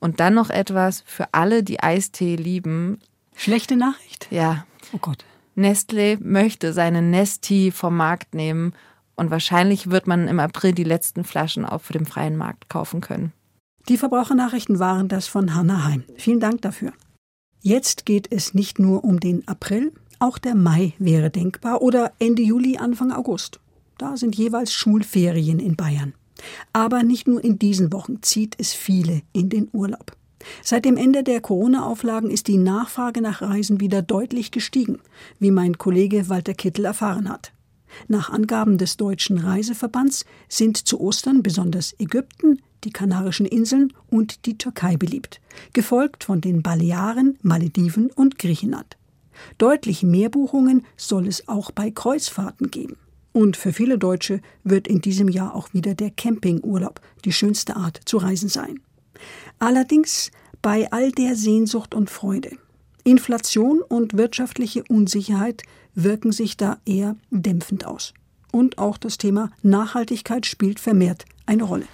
Und 0.00 0.20
dann 0.20 0.34
noch 0.34 0.50
etwas 0.50 1.02
für 1.06 1.32
alle, 1.32 1.62
die 1.62 1.82
Eistee 1.82 2.36
lieben. 2.36 2.98
Schlechte 3.34 3.74
Nachricht? 3.74 4.28
Ja. 4.30 4.66
Oh 4.92 4.98
Gott. 5.00 5.24
Nestlé 5.56 6.18
möchte 6.20 6.74
seinen 6.74 7.08
Nesti 7.08 7.70
vom 7.70 7.96
Markt 7.96 8.34
nehmen 8.34 8.74
und 9.14 9.30
wahrscheinlich 9.30 9.90
wird 9.90 10.06
man 10.06 10.28
im 10.28 10.40
April 10.40 10.72
die 10.72 10.84
letzten 10.84 11.24
Flaschen 11.24 11.64
auch 11.64 11.80
für 11.80 11.94
den 11.94 12.04
freien 12.04 12.36
Markt 12.36 12.68
kaufen 12.68 13.00
können. 13.00 13.32
Die 13.88 13.96
Verbrauchernachrichten 13.96 14.78
waren 14.78 15.08
das 15.08 15.26
von 15.26 15.54
Hanna 15.54 15.84
Heim. 15.84 16.04
Vielen 16.18 16.38
Dank 16.40 16.60
dafür. 16.60 16.92
Jetzt 17.64 18.06
geht 18.06 18.26
es 18.32 18.54
nicht 18.54 18.80
nur 18.80 19.04
um 19.04 19.20
den 19.20 19.46
April, 19.46 19.92
auch 20.18 20.38
der 20.38 20.56
Mai 20.56 20.94
wäre 20.98 21.30
denkbar 21.30 21.80
oder 21.80 22.12
Ende 22.18 22.42
Juli, 22.42 22.76
Anfang 22.76 23.12
August. 23.12 23.60
Da 23.98 24.16
sind 24.16 24.34
jeweils 24.34 24.72
Schulferien 24.72 25.60
in 25.60 25.76
Bayern. 25.76 26.12
Aber 26.72 27.04
nicht 27.04 27.28
nur 27.28 27.42
in 27.42 27.60
diesen 27.60 27.92
Wochen 27.92 28.20
zieht 28.20 28.56
es 28.58 28.72
viele 28.72 29.22
in 29.32 29.48
den 29.48 29.68
Urlaub. 29.72 30.16
Seit 30.60 30.84
dem 30.84 30.96
Ende 30.96 31.22
der 31.22 31.40
Corona-Auflagen 31.40 32.30
ist 32.30 32.48
die 32.48 32.58
Nachfrage 32.58 33.22
nach 33.22 33.42
Reisen 33.42 33.78
wieder 33.78 34.02
deutlich 34.02 34.50
gestiegen, 34.50 34.98
wie 35.38 35.52
mein 35.52 35.78
Kollege 35.78 36.28
Walter 36.28 36.54
Kittel 36.54 36.84
erfahren 36.84 37.28
hat. 37.28 37.52
Nach 38.08 38.30
Angaben 38.30 38.78
des 38.78 38.96
Deutschen 38.96 39.38
Reiseverbands 39.38 40.24
sind 40.48 40.76
zu 40.76 41.00
Ostern 41.00 41.42
besonders 41.42 41.94
Ägypten, 41.98 42.60
die 42.84 42.90
Kanarischen 42.90 43.46
Inseln 43.46 43.92
und 44.10 44.46
die 44.46 44.58
Türkei 44.58 44.96
beliebt, 44.96 45.40
gefolgt 45.72 46.24
von 46.24 46.40
den 46.40 46.62
Balearen, 46.62 47.38
Malediven 47.42 48.10
und 48.10 48.38
Griechenland. 48.38 48.96
Deutlich 49.58 50.02
mehr 50.02 50.28
Buchungen 50.28 50.84
soll 50.96 51.26
es 51.26 51.48
auch 51.48 51.70
bei 51.70 51.90
Kreuzfahrten 51.90 52.70
geben. 52.70 52.96
Und 53.32 53.56
für 53.56 53.72
viele 53.72 53.98
Deutsche 53.98 54.40
wird 54.62 54.86
in 54.86 55.00
diesem 55.00 55.28
Jahr 55.28 55.54
auch 55.54 55.72
wieder 55.72 55.94
der 55.94 56.10
Campingurlaub 56.10 57.00
die 57.24 57.32
schönste 57.32 57.76
Art 57.76 58.00
zu 58.04 58.18
reisen 58.18 58.48
sein. 58.48 58.80
Allerdings 59.58 60.30
bei 60.60 60.90
all 60.92 61.12
der 61.12 61.34
Sehnsucht 61.34 61.94
und 61.94 62.10
Freude. 62.10 62.50
Inflation 63.04 63.80
und 63.80 64.16
wirtschaftliche 64.16 64.84
Unsicherheit 64.88 65.62
wirken 65.94 66.32
sich 66.32 66.56
da 66.56 66.78
eher 66.84 67.16
dämpfend 67.30 67.86
aus. 67.86 68.14
Und 68.50 68.78
auch 68.78 68.98
das 68.98 69.18
Thema 69.18 69.50
Nachhaltigkeit 69.62 70.46
spielt 70.46 70.80
vermehrt 70.80 71.24
eine 71.46 71.64
Rolle. 71.64 71.86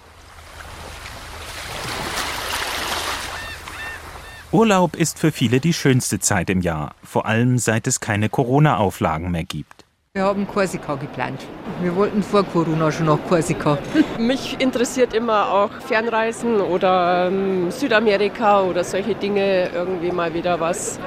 Urlaub 4.51 4.95
ist 4.95 5.19
für 5.19 5.31
viele 5.31 5.59
die 5.59 5.73
schönste 5.73 6.19
Zeit 6.19 6.49
im 6.49 6.61
Jahr, 6.61 6.95
vor 7.03 7.27
allem 7.27 7.59
seit 7.59 7.85
es 7.85 7.99
keine 7.99 8.29
Corona-Auflagen 8.29 9.29
mehr 9.29 9.43
gibt. 9.43 9.85
Wir 10.15 10.23
haben 10.23 10.47
Korsika 10.47 10.95
geplant. 10.95 11.45
Wir 11.83 11.95
wollten 11.95 12.23
vor 12.23 12.43
Corona 12.43 12.91
schon 12.91 13.05
nach 13.05 13.19
Korsika. 13.29 13.77
Mich 14.17 14.59
interessiert 14.59 15.13
immer 15.13 15.51
auch 15.51 15.69
Fernreisen 15.81 16.61
oder 16.61 17.27
ähm, 17.27 17.69
Südamerika 17.69 18.63
oder 18.63 18.83
solche 18.83 19.13
Dinge. 19.13 19.69
Irgendwie 19.69 20.11
mal 20.11 20.33
wieder 20.33 20.59
was, 20.59 20.99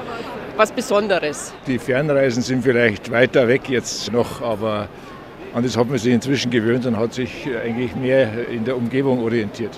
was 0.57 0.71
Besonderes. 0.71 1.53
Die 1.67 1.79
Fernreisen 1.79 2.43
sind 2.43 2.63
vielleicht 2.63 3.11
weiter 3.11 3.47
weg 3.47 3.69
jetzt 3.69 4.11
noch, 4.11 4.41
aber 4.41 4.87
an 5.53 5.63
das 5.63 5.77
hat 5.77 5.87
man 5.87 5.97
sich 5.97 6.13
inzwischen 6.13 6.51
gewöhnt 6.51 6.85
und 6.85 6.97
hat 6.97 7.13
sich 7.13 7.47
eigentlich 7.63 7.95
mehr 7.95 8.47
in 8.49 8.65
der 8.65 8.75
Umgebung 8.75 9.23
orientiert. 9.23 9.75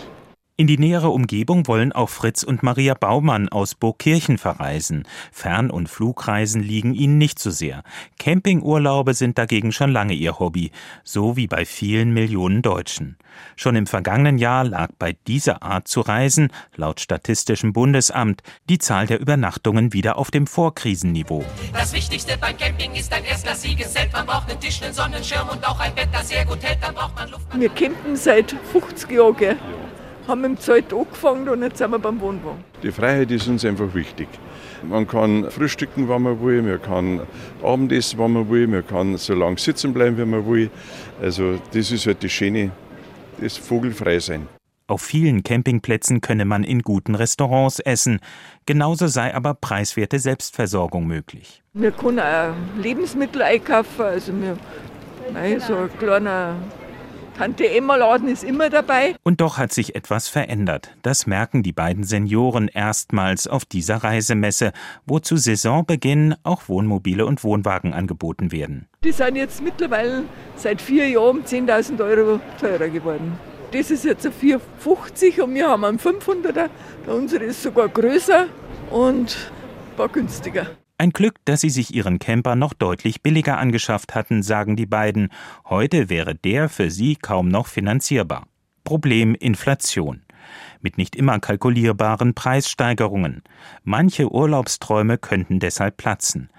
In 0.57 0.67
die 0.67 0.77
nähere 0.77 1.09
Umgebung 1.09 1.67
wollen 1.67 1.91
auch 1.91 2.07
Fritz 2.07 2.41
und 2.41 2.63
Maria 2.63 2.93
Baumann 2.93 3.49
aus 3.49 3.75
Burgkirchen 3.75 4.37
verreisen. 4.37 5.05
Fern- 5.29 5.69
und 5.69 5.89
Flugreisen 5.89 6.63
liegen 6.63 6.93
ihnen 6.93 7.17
nicht 7.17 7.39
so 7.39 7.51
sehr. 7.51 7.83
Campingurlaube 8.19 9.13
sind 9.15 9.37
dagegen 9.37 9.73
schon 9.73 9.91
lange 9.91 10.13
ihr 10.13 10.39
Hobby, 10.39 10.71
so 11.03 11.35
wie 11.35 11.47
bei 11.47 11.65
vielen 11.65 12.13
Millionen 12.13 12.61
Deutschen. 12.61 13.17
Schon 13.57 13.75
im 13.75 13.85
vergangenen 13.85 14.37
Jahr 14.37 14.63
lag 14.63 14.91
bei 14.97 15.17
dieser 15.27 15.61
Art 15.61 15.89
zu 15.89 15.99
reisen, 15.99 16.53
laut 16.77 17.01
Statistischem 17.01 17.73
Bundesamt, 17.73 18.41
die 18.69 18.77
Zahl 18.77 19.07
der 19.07 19.19
Übernachtungen 19.19 19.91
wieder 19.91 20.17
auf 20.17 20.31
dem 20.31 20.47
Vorkrisenniveau. 20.47 21.43
Das 21.73 21.91
Wichtigste 21.91 22.37
beim 22.37 22.55
Camping 22.55 22.93
ist 22.93 23.11
ein 23.11 23.25
erstklassiges 23.25 23.91
Zelt. 23.91 24.13
Man 24.13 24.25
braucht 24.25 24.49
einen 24.49 24.61
Tisch, 24.61 24.81
einen 24.81 24.93
Sonnenschirm 24.93 25.49
und 25.49 25.67
auch 25.67 25.81
ein 25.81 25.93
Bett, 25.93 26.07
das 26.13 26.29
sehr 26.29 26.45
gut 26.45 26.63
hält. 26.63 26.81
Dann 26.81 26.95
braucht 26.95 27.15
man 27.17 27.29
Luft. 27.29 27.43
Wir 27.59 27.67
campen 27.67 28.15
seit 28.15 28.55
50 28.71 29.11
Jahren 29.11 29.57
haben 30.27 30.43
im 30.43 30.57
Zelt 30.57 30.93
angefangen 30.93 31.47
und 31.49 31.61
jetzt 31.63 31.77
sind 31.77 31.91
wir 31.91 31.99
beim 31.99 32.19
Wohnwagen. 32.19 32.63
Die 32.83 32.91
Freiheit 32.91 33.31
ist 33.31 33.47
uns 33.47 33.65
einfach 33.65 33.93
wichtig. 33.93 34.27
Man 34.83 35.07
kann 35.07 35.49
frühstücken, 35.49 36.07
wann 36.07 36.23
man 36.23 36.41
will, 36.41 36.61
man 36.61 36.81
kann 36.81 37.21
Abendessen, 37.63 38.19
wann 38.19 38.33
man 38.33 38.49
will, 38.49 38.67
man 38.67 38.85
kann 38.85 39.17
so 39.17 39.33
lange 39.33 39.57
sitzen 39.57 39.93
bleiben, 39.93 40.17
wie 40.17 40.25
man 40.25 40.45
will. 40.47 40.69
Also 41.21 41.59
das 41.73 41.91
ist 41.91 42.05
halt 42.05 42.23
das 42.23 42.31
Schöne, 42.31 42.71
das 43.39 43.57
Vogelfrei-Sein. 43.57 44.47
Auf 44.87 45.01
vielen 45.01 45.41
Campingplätzen 45.41 46.21
könne 46.21 46.45
man 46.45 46.63
in 46.63 46.83
guten 46.83 47.15
Restaurants 47.15 47.79
essen. 47.79 48.19
Genauso 48.67 49.07
sei 49.07 49.33
aber 49.33 49.55
preiswerte 49.55 50.19
Selbstversorgung 50.19 51.07
möglich. 51.07 51.63
Wir 51.73 51.91
können 51.91 52.19
auch 52.19 52.53
Lebensmittel 52.79 53.41
einkaufen. 53.41 54.03
Also 54.03 54.31
wir, 54.39 54.57
so 55.59 55.75
ein 55.75 55.89
kleiner 55.97 56.55
Tante 57.37 57.69
Emma 57.69 57.97
Laden 57.97 58.29
ist 58.29 58.45
immer 58.45 58.69
dabei. 58.69 59.15
Und 59.23 59.41
doch 59.41 59.57
hat 59.57 59.73
sich 59.73 59.93
etwas 59.93 60.29
verändert. 60.29 60.95
Das 61.01 61.27
merken 61.27 61.63
die 61.63 61.73
beiden 61.73 62.05
Senioren 62.05 62.69
erstmals 62.69 63.45
auf 63.45 63.65
dieser 63.65 63.97
Reisemesse, 63.97 64.71
wo 65.05 65.19
zu 65.19 65.35
Saisonbeginn 65.35 66.35
auch 66.43 66.69
Wohnmobile 66.69 67.25
und 67.25 67.43
Wohnwagen 67.43 67.91
angeboten 67.91 68.53
werden. 68.53 68.87
Die 69.03 69.11
sind 69.11 69.35
jetzt 69.35 69.61
mittlerweile 69.61 70.23
seit 70.55 70.81
vier 70.81 71.09
Jahren 71.09 71.43
10.000 71.43 72.01
Euro 72.01 72.39
teurer 72.57 72.87
geworden. 72.87 73.37
Das 73.73 73.91
ist 73.91 74.05
jetzt 74.05 74.25
ein 74.25 74.31
450 74.31 75.41
und 75.41 75.53
wir 75.55 75.67
haben 75.67 75.83
einen 75.83 75.99
500er. 75.99 76.69
Der 77.05 77.13
unsere 77.13 77.43
ist 77.43 77.61
sogar 77.61 77.89
größer 77.89 78.45
und 78.91 79.51
war 79.97 80.07
günstiger. 80.07 80.67
Ein 80.97 81.09
Glück, 81.09 81.35
dass 81.43 81.59
sie 81.59 81.69
sich 81.69 81.93
ihren 81.93 82.19
Camper 82.19 82.55
noch 82.55 82.73
deutlich 82.73 83.21
billiger 83.21 83.57
angeschafft 83.57 84.15
hatten, 84.15 84.41
sagen 84.41 84.77
die 84.77 84.85
beiden. 84.85 85.29
Heute 85.65 86.09
wäre 86.09 86.35
der 86.35 86.69
für 86.69 86.89
sie 86.89 87.17
kaum 87.17 87.49
noch 87.49 87.67
finanzierbar. 87.67 88.47
Problem 88.85 89.35
Inflation. 89.35 90.21
Mit 90.79 90.97
nicht 90.97 91.17
immer 91.17 91.39
kalkulierbaren 91.39 92.33
Preissteigerungen. 92.33 93.43
Manche 93.83 94.31
Urlaubsträume 94.31 95.17
könnten 95.17 95.59
deshalb 95.59 95.97
platzen. 95.97 96.49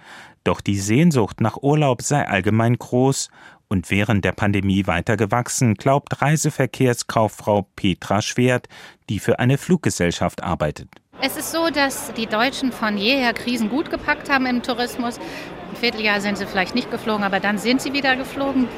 Doch 0.45 0.61
die 0.61 0.79
Sehnsucht 0.79 1.41
nach 1.41 1.57
Urlaub 1.63 2.03
sei 2.03 2.29
allgemein 2.29 2.77
groß 2.77 3.31
und 3.69 3.91
während 3.91 4.25
der 4.25 4.33
Pandemie 4.33 4.87
weiter 4.87 5.17
gewachsen, 5.17 5.75
glaubt 5.75 6.21
Reiseverkehrskauffrau 6.21 7.69
Petra 7.75 8.21
Schwert, 8.21 8.69
die 9.09 9.19
für 9.19 9.39
eine 9.39 9.57
Fluggesellschaft 9.57 10.43
arbeitet. 10.43 10.89
Es 11.23 11.39
ist 11.39 11.51
so, 11.51 11.71
dass 11.71 12.13
die 12.13 12.27
Deutschen 12.27 12.73
von 12.73 12.99
jeher 12.99 13.33
Krisen 13.33 13.71
gut 13.71 13.91
gepackt 13.91 14.29
haben 14.29 14.45
im 14.45 14.63
Tourismus. 14.63 15.19
Ein 15.19 15.77
Vierteljahr 15.77 16.21
sind 16.21 16.37
sie 16.37 16.45
vielleicht 16.45 16.75
nicht 16.75 16.91
geflogen, 16.91 17.25
aber 17.25 17.41
dann 17.41 17.57
sind 17.57 17.81
sie 17.81 17.95
wieder 17.95 18.17
geflogen. 18.17 18.69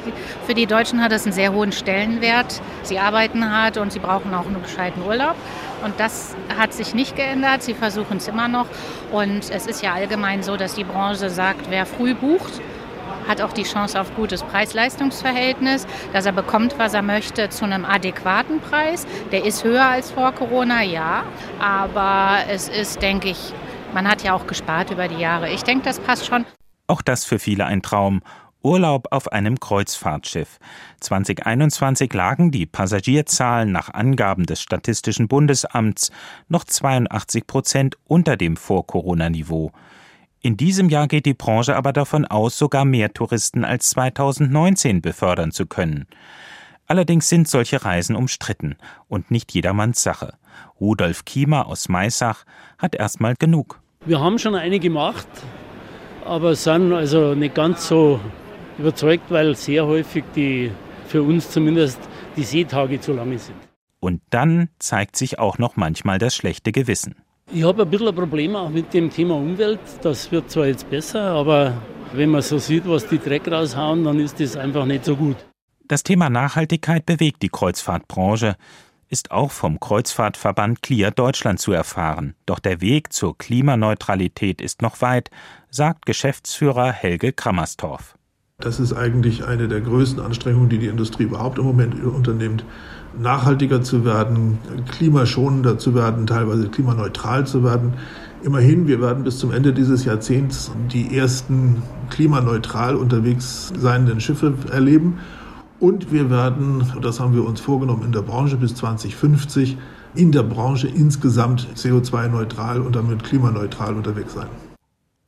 Für 0.47 0.53
die 0.53 0.65
Deutschen 0.65 1.03
hat 1.03 1.11
es 1.11 1.25
einen 1.25 1.33
sehr 1.33 1.51
hohen 1.51 1.73
Stellenwert. 1.73 2.61
Sie 2.83 2.97
arbeiten 2.97 3.51
hart 3.51 3.77
und 3.77 3.91
sie 3.91 3.99
brauchen 3.99 4.33
auch 4.33 4.45
einen 4.45 4.63
gescheiten 4.63 5.03
Urlaub. 5.05 5.35
Und 5.83 5.99
das 5.99 6.33
hat 6.57 6.73
sich 6.73 6.93
nicht 6.93 7.17
geändert. 7.17 7.61
Sie 7.61 7.73
versuchen 7.73 8.17
es 8.17 8.29
immer 8.29 8.47
noch. 8.47 8.67
Und 9.11 9.51
es 9.51 9.67
ist 9.67 9.83
ja 9.83 9.93
allgemein 9.93 10.41
so, 10.41 10.55
dass 10.55 10.75
die 10.75 10.85
Branche 10.85 11.29
sagt, 11.29 11.69
wer 11.69 11.85
früh 11.85 12.15
bucht, 12.15 12.61
hat 13.29 13.41
auch 13.41 13.53
die 13.53 13.63
Chance 13.63 14.01
auf 14.01 14.13
gutes 14.15 14.43
Preis-Leistungs-Verhältnis, 14.43 15.87
dass 16.11 16.25
er 16.25 16.33
bekommt, 16.33 16.77
was 16.77 16.93
er 16.93 17.03
möchte, 17.03 17.47
zu 17.49 17.63
einem 17.63 17.85
adäquaten 17.85 18.59
Preis. 18.59 19.05
Der 19.31 19.45
ist 19.45 19.63
höher 19.63 19.85
als 19.85 20.11
vor 20.11 20.33
Corona, 20.33 20.83
ja, 20.83 21.23
aber 21.59 22.39
es 22.49 22.67
ist, 22.67 23.01
denke 23.01 23.29
ich, 23.29 23.53
man 23.93 24.07
hat 24.07 24.23
ja 24.23 24.33
auch 24.33 24.47
gespart 24.47 24.91
über 24.91 25.07
die 25.07 25.19
Jahre. 25.19 25.49
Ich 25.49 25.63
denke, 25.63 25.85
das 25.85 25.99
passt 25.99 26.25
schon. 26.25 26.45
Auch 26.87 27.01
das 27.03 27.23
für 27.23 27.39
viele 27.39 27.65
ein 27.65 27.83
Traum. 27.83 28.21
Urlaub 28.61 29.07
auf 29.11 29.31
einem 29.31 29.59
Kreuzfahrtschiff. 29.59 30.59
2021 30.99 32.13
lagen 32.13 32.51
die 32.51 32.65
Passagierzahlen 32.65 33.71
nach 33.71 33.93
Angaben 33.93 34.45
des 34.45 34.61
Statistischen 34.61 35.29
Bundesamts 35.29 36.11
noch 36.49 36.65
82 36.65 37.47
Prozent 37.47 37.95
unter 38.05 38.35
dem 38.35 38.57
Vor-Corona-Niveau. 38.57 39.71
In 40.41 40.55
diesem 40.55 40.87
Jahr 40.87 41.07
geht 41.07 41.25
die 41.25 41.33
Branche 41.33 41.75
aber 41.75 41.91
davon 41.91 42.25
aus, 42.25 42.57
sogar 42.57 42.85
mehr 42.85 43.13
Touristen 43.13 43.65
als 43.65 43.89
2019 43.89 45.01
befördern 45.01 45.51
zu 45.51 45.65
können. 45.65 46.07
Allerdings 46.87 47.27
sind 47.27 47.47
solche 47.47 47.83
Reisen 47.83 48.15
umstritten 48.15 48.77
und 49.07 49.31
nicht 49.31 49.53
jedermanns 49.53 50.01
Sache. 50.01 50.35
Rudolf 50.79 51.25
Kiemer 51.25 51.67
aus 51.67 51.89
Maisach 51.89 52.45
hat 52.77 52.95
erstmal 52.95 53.35
genug. 53.35 53.81
Wir 54.05 54.21
haben 54.21 54.39
schon 54.39 54.55
eine 54.55 54.79
gemacht, 54.79 55.27
aber 56.25 56.55
sind 56.55 56.93
also 56.93 57.35
nicht 57.35 57.53
ganz 57.53 57.87
so 57.87 58.21
überzeugt, 58.77 59.29
weil 59.29 59.55
sehr 59.55 59.85
häufig 59.85 60.23
die, 60.35 60.71
für 61.07 61.21
uns 61.21 61.49
zumindest, 61.51 61.99
die 62.37 62.43
Seetage 62.43 63.01
zu 63.01 63.11
lange 63.11 63.37
sind. 63.37 63.57
Und 63.99 64.21
dann 64.29 64.69
zeigt 64.79 65.17
sich 65.17 65.37
auch 65.37 65.57
noch 65.57 65.75
manchmal 65.75 66.17
das 66.17 66.33
schlechte 66.33 66.71
Gewissen. 66.71 67.15
Ich 67.51 67.63
habe 67.63 67.81
ein 67.81 67.89
bisschen 67.89 68.07
ein 68.07 68.15
Problem 68.15 68.55
auch 68.55 68.69
mit 68.69 68.93
dem 68.93 69.09
Thema 69.09 69.35
Umwelt. 69.35 69.79
Das 70.03 70.31
wird 70.31 70.51
zwar 70.51 70.67
jetzt 70.67 70.87
besser, 70.87 71.31
aber 71.31 71.73
wenn 72.13 72.29
man 72.29 72.43
so 72.43 72.59
sieht, 72.59 72.87
was 72.87 73.07
die 73.07 73.17
Dreck 73.17 73.51
raushauen, 73.51 74.03
dann 74.03 74.19
ist 74.19 74.39
das 74.39 74.55
einfach 74.55 74.85
nicht 74.85 75.03
so 75.03 75.15
gut. 75.15 75.35
Das 75.87 76.03
Thema 76.03 76.29
Nachhaltigkeit 76.29 77.07
bewegt 77.07 77.41
die 77.41 77.49
Kreuzfahrtbranche, 77.49 78.55
ist 79.07 79.31
auch 79.31 79.49
vom 79.49 79.79
Kreuzfahrtverband 79.79 80.83
Clear 80.83 81.09
Deutschland 81.09 81.59
zu 81.59 81.71
erfahren. 81.71 82.35
Doch 82.45 82.59
der 82.59 82.81
Weg 82.81 83.11
zur 83.13 83.35
Klimaneutralität 83.35 84.61
ist 84.61 84.83
noch 84.83 85.01
weit, 85.01 85.31
sagt 85.71 86.05
Geschäftsführer 86.05 86.91
Helge 86.91 87.33
Krammerstorff. 87.33 88.18
Das 88.61 88.81
ist 88.81 88.91
eigentlich 88.91 89.45
eine 89.45 89.69
der 89.69 89.79
größten 89.79 90.21
Anstrengungen, 90.21 90.67
die 90.67 90.79
die 90.79 90.87
Industrie 90.87 91.23
überhaupt 91.23 91.59
im 91.59 91.63
Moment 91.63 92.03
unternimmt 92.03 92.65
nachhaltiger 93.17 93.81
zu 93.81 94.03
werden, 94.03 94.57
klimaschonender 94.91 95.77
zu 95.77 95.95
werden, 95.95 96.27
teilweise 96.27 96.67
klimaneutral 96.67 97.47
zu 97.47 97.63
werden. 97.63 97.93
Immerhin, 98.43 98.85
wir 98.85 98.99
werden 98.99 99.23
bis 99.23 99.39
zum 99.39 99.53
Ende 99.53 99.71
dieses 99.71 100.03
Jahrzehnts 100.03 100.73
die 100.91 101.17
ersten 101.17 101.81
klimaneutral 102.09 102.97
unterwegs 102.97 103.71
seienden 103.79 104.19
Schiffe 104.19 104.53
erleben. 104.69 105.19
Und 105.79 106.11
wir 106.11 106.29
werden, 106.29 106.83
das 107.01 107.21
haben 107.21 107.33
wir 107.33 107.45
uns 107.45 107.61
vorgenommen 107.61 108.03
in 108.03 108.11
der 108.11 108.23
Branche 108.23 108.57
bis 108.57 108.75
2050, 108.75 109.77
in 110.15 110.33
der 110.33 110.43
Branche 110.43 110.89
insgesamt 110.89 111.65
CO2-neutral 111.75 112.81
und 112.81 112.97
damit 112.97 113.23
klimaneutral 113.23 113.93
unterwegs 113.93 114.33
sein. 114.33 114.68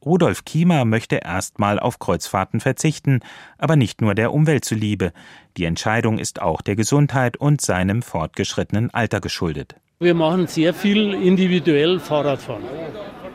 Rudolf 0.04 0.46
Kiemer 0.46 0.84
möchte 0.84 1.18
erstmal 1.18 1.80
auf 1.80 2.00
Kreuzfahrten 2.00 2.60
verzichten, 2.60 3.20
aber 3.60 3.76
nicht 3.76 4.02
nur 4.02 4.16
der 4.16 4.34
Umwelt 4.34 4.66
zuliebe. 4.66 5.14
Die 5.58 5.66
Entscheidung 5.66 6.18
ist 6.18 6.42
auch 6.42 6.62
der 6.62 6.76
Gesundheit 6.76 7.38
und 7.38 7.62
seinem 7.62 8.02
fortgeschrittenen 8.02 8.92
Alter 8.92 9.22
geschuldet. 9.22 9.76
Wir 10.00 10.16
machen 10.16 10.48
sehr 10.48 10.74
viel 10.74 11.14
individuell 11.14 12.00
Fahrradfahren. 12.00 12.64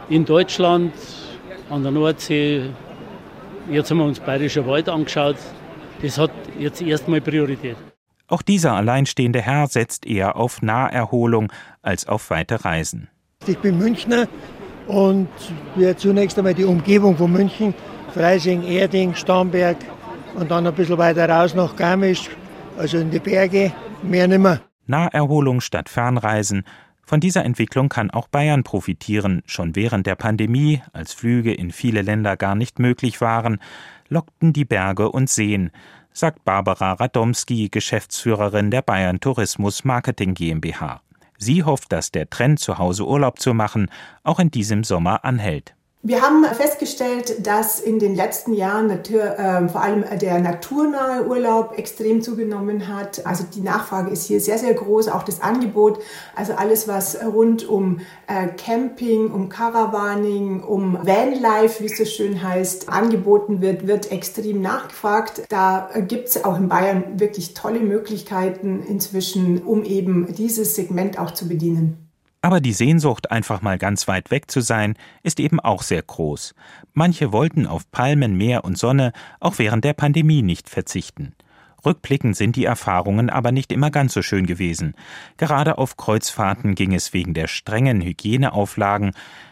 In 0.08 0.24
Deutschland, 0.24 0.92
an 1.70 1.84
der 1.84 1.92
Nordsee, 1.92 2.70
jetzt 3.70 3.90
haben 3.90 3.98
wir 3.98 4.04
uns 4.04 4.18
Bayerischer 4.18 4.66
Wald 4.66 4.88
angeschaut. 4.88 5.36
Das 6.02 6.18
hat 6.18 6.32
jetzt 6.58 6.82
erstmal 6.82 7.20
Priorität. 7.20 7.76
Auch 8.26 8.42
dieser 8.42 8.74
alleinstehende 8.74 9.40
Herr 9.40 9.68
setzt 9.68 10.04
eher 10.04 10.34
auf 10.34 10.60
Naherholung 10.62 11.52
als 11.82 12.08
auf 12.08 12.30
weite 12.30 12.64
Reisen. 12.64 13.08
Ich 13.46 13.58
bin 13.58 13.78
Münchner, 13.78 14.26
und 14.86 15.28
wir 15.74 15.96
zunächst 15.96 16.38
einmal 16.38 16.54
die 16.54 16.64
Umgebung 16.64 17.16
von 17.16 17.32
München, 17.32 17.74
Freising, 18.12 18.62
Erding, 18.62 19.14
Starnberg 19.14 19.76
und 20.34 20.50
dann 20.50 20.66
ein 20.66 20.74
bisschen 20.74 20.98
weiter 20.98 21.28
raus 21.28 21.54
nach 21.54 21.76
Garmisch, 21.76 22.30
also 22.78 22.98
in 22.98 23.10
die 23.10 23.18
Berge, 23.18 23.72
mehr 24.02 24.28
nimmer. 24.28 24.60
Naherholung 24.86 25.60
statt 25.60 25.88
Fernreisen. 25.88 26.64
Von 27.04 27.20
dieser 27.20 27.44
Entwicklung 27.44 27.88
kann 27.88 28.10
auch 28.10 28.28
Bayern 28.28 28.64
profitieren. 28.64 29.42
Schon 29.46 29.76
während 29.76 30.06
der 30.06 30.16
Pandemie, 30.16 30.82
als 30.92 31.12
Flüge 31.12 31.52
in 31.52 31.70
viele 31.70 32.02
Länder 32.02 32.36
gar 32.36 32.54
nicht 32.54 32.78
möglich 32.78 33.20
waren, 33.20 33.58
lockten 34.08 34.52
die 34.52 34.64
Berge 34.64 35.10
und 35.10 35.30
Seen, 35.30 35.70
sagt 36.12 36.44
Barbara 36.44 36.94
Radomski, 36.94 37.68
Geschäftsführerin 37.68 38.70
der 38.70 38.82
Bayern 38.82 39.20
Tourismus 39.20 39.84
Marketing 39.84 40.34
GmbH. 40.34 41.00
Sie 41.38 41.62
hofft, 41.62 41.92
dass 41.92 42.10
der 42.10 42.28
Trend, 42.28 42.58
zu 42.58 42.78
Hause 42.78 43.06
Urlaub 43.06 43.38
zu 43.38 43.54
machen, 43.54 43.90
auch 44.24 44.40
in 44.40 44.50
diesem 44.50 44.82
Sommer 44.82 45.24
anhält. 45.24 45.75
Wir 46.08 46.22
haben 46.22 46.44
festgestellt, 46.44 47.44
dass 47.44 47.80
in 47.80 47.98
den 47.98 48.14
letzten 48.14 48.52
Jahren 48.52 48.90
äh, 48.90 49.68
vor 49.68 49.82
allem 49.82 50.04
der 50.20 50.38
naturnahe 50.38 51.26
Urlaub 51.26 51.76
extrem 51.76 52.22
zugenommen 52.22 52.86
hat. 52.86 53.26
Also 53.26 53.42
die 53.52 53.60
Nachfrage 53.60 54.12
ist 54.12 54.24
hier 54.24 54.40
sehr, 54.40 54.56
sehr 54.56 54.72
groß, 54.74 55.08
auch 55.08 55.24
das 55.24 55.42
Angebot. 55.42 55.98
Also 56.36 56.52
alles, 56.52 56.86
was 56.86 57.18
rund 57.24 57.68
um 57.68 58.02
äh, 58.28 58.46
Camping, 58.46 59.32
um 59.32 59.48
Caravaning, 59.48 60.62
um 60.62 60.96
Vanlife, 61.02 61.82
wie 61.82 61.86
es 61.86 61.98
so 61.98 62.04
schön 62.04 62.40
heißt, 62.40 62.88
angeboten 62.88 63.60
wird, 63.60 63.88
wird 63.88 64.12
extrem 64.12 64.62
nachgefragt. 64.62 65.42
Da 65.48 65.90
gibt 66.06 66.28
es 66.28 66.44
auch 66.44 66.56
in 66.56 66.68
Bayern 66.68 67.18
wirklich 67.18 67.54
tolle 67.54 67.80
Möglichkeiten 67.80 68.80
inzwischen, 68.86 69.64
um 69.64 69.82
eben 69.82 70.32
dieses 70.32 70.76
Segment 70.76 71.18
auch 71.18 71.32
zu 71.32 71.48
bedienen. 71.48 72.05
Aber 72.46 72.60
die 72.60 72.72
Sehnsucht, 72.72 73.32
einfach 73.32 73.60
mal 73.60 73.76
ganz 73.76 74.06
weit 74.06 74.30
weg 74.30 74.48
zu 74.48 74.60
sein, 74.60 74.94
ist 75.24 75.40
eben 75.40 75.58
auch 75.58 75.82
sehr 75.82 76.00
groß. 76.00 76.54
Manche 76.94 77.32
wollten 77.32 77.66
auf 77.66 77.90
Palmen, 77.90 78.36
Meer 78.36 78.64
und 78.64 78.78
Sonne 78.78 79.12
auch 79.40 79.58
während 79.58 79.84
der 79.84 79.94
Pandemie 79.94 80.42
nicht 80.42 80.70
verzichten. 80.70 81.34
Rückblickend 81.84 82.36
sind 82.36 82.54
die 82.54 82.64
Erfahrungen 82.64 83.30
aber 83.30 83.50
nicht 83.50 83.72
immer 83.72 83.90
ganz 83.90 84.14
so 84.14 84.22
schön 84.22 84.46
gewesen. 84.46 84.94
Gerade 85.38 85.76
auf 85.76 85.96
Kreuzfahrten 85.96 86.76
ging 86.76 86.94
es 86.94 87.12
wegen 87.12 87.34
der 87.34 87.48
strengen 87.48 88.00
Hygieneauflagen 88.00 89.10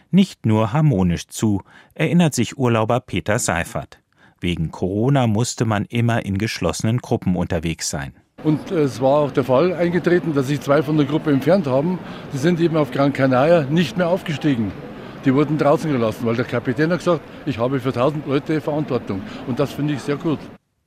nicht 0.09 0.45
nur 0.45 0.71
harmonisch 0.71 1.27
zu, 1.27 1.63
erinnert 1.95 2.33
sich 2.33 2.57
Urlauber 2.57 3.01
Peter 3.01 3.39
Seifert. 3.39 3.99
Wegen 4.39 4.71
Corona 4.71 5.27
musste 5.27 5.65
man 5.65 5.83
immer 5.83 6.25
in 6.25 6.37
geschlossenen 6.37 6.99
Gruppen 6.99 7.35
unterwegs 7.35 7.89
sein. 7.89 8.13
Und 8.45 8.69
es 8.69 9.01
war 9.01 9.21
auch 9.21 9.31
der 9.31 9.43
Fall 9.43 9.73
eingetreten, 9.73 10.35
dass 10.35 10.47
sich 10.47 10.61
zwei 10.61 10.83
von 10.83 10.97
der 10.97 11.07
Gruppe 11.07 11.31
entfernt 11.31 11.65
haben. 11.65 11.97
Die 12.31 12.37
sind 12.37 12.59
eben 12.59 12.77
auf 12.77 12.91
Gran 12.91 13.11
Canaria 13.11 13.63
nicht 13.63 13.97
mehr 13.97 14.07
aufgestiegen. 14.07 14.71
Die 15.25 15.33
wurden 15.33 15.57
draußen 15.57 15.91
gelassen, 15.91 16.27
weil 16.27 16.35
der 16.35 16.45
Kapitän 16.45 16.91
hat 16.91 16.99
gesagt, 16.99 17.21
ich 17.47 17.57
habe 17.57 17.79
für 17.79 17.89
1000 17.89 18.27
Leute 18.27 18.61
Verantwortung. 18.61 19.23
Und 19.47 19.59
das 19.59 19.73
finde 19.73 19.95
ich 19.95 19.99
sehr 20.01 20.17
gut. 20.17 20.37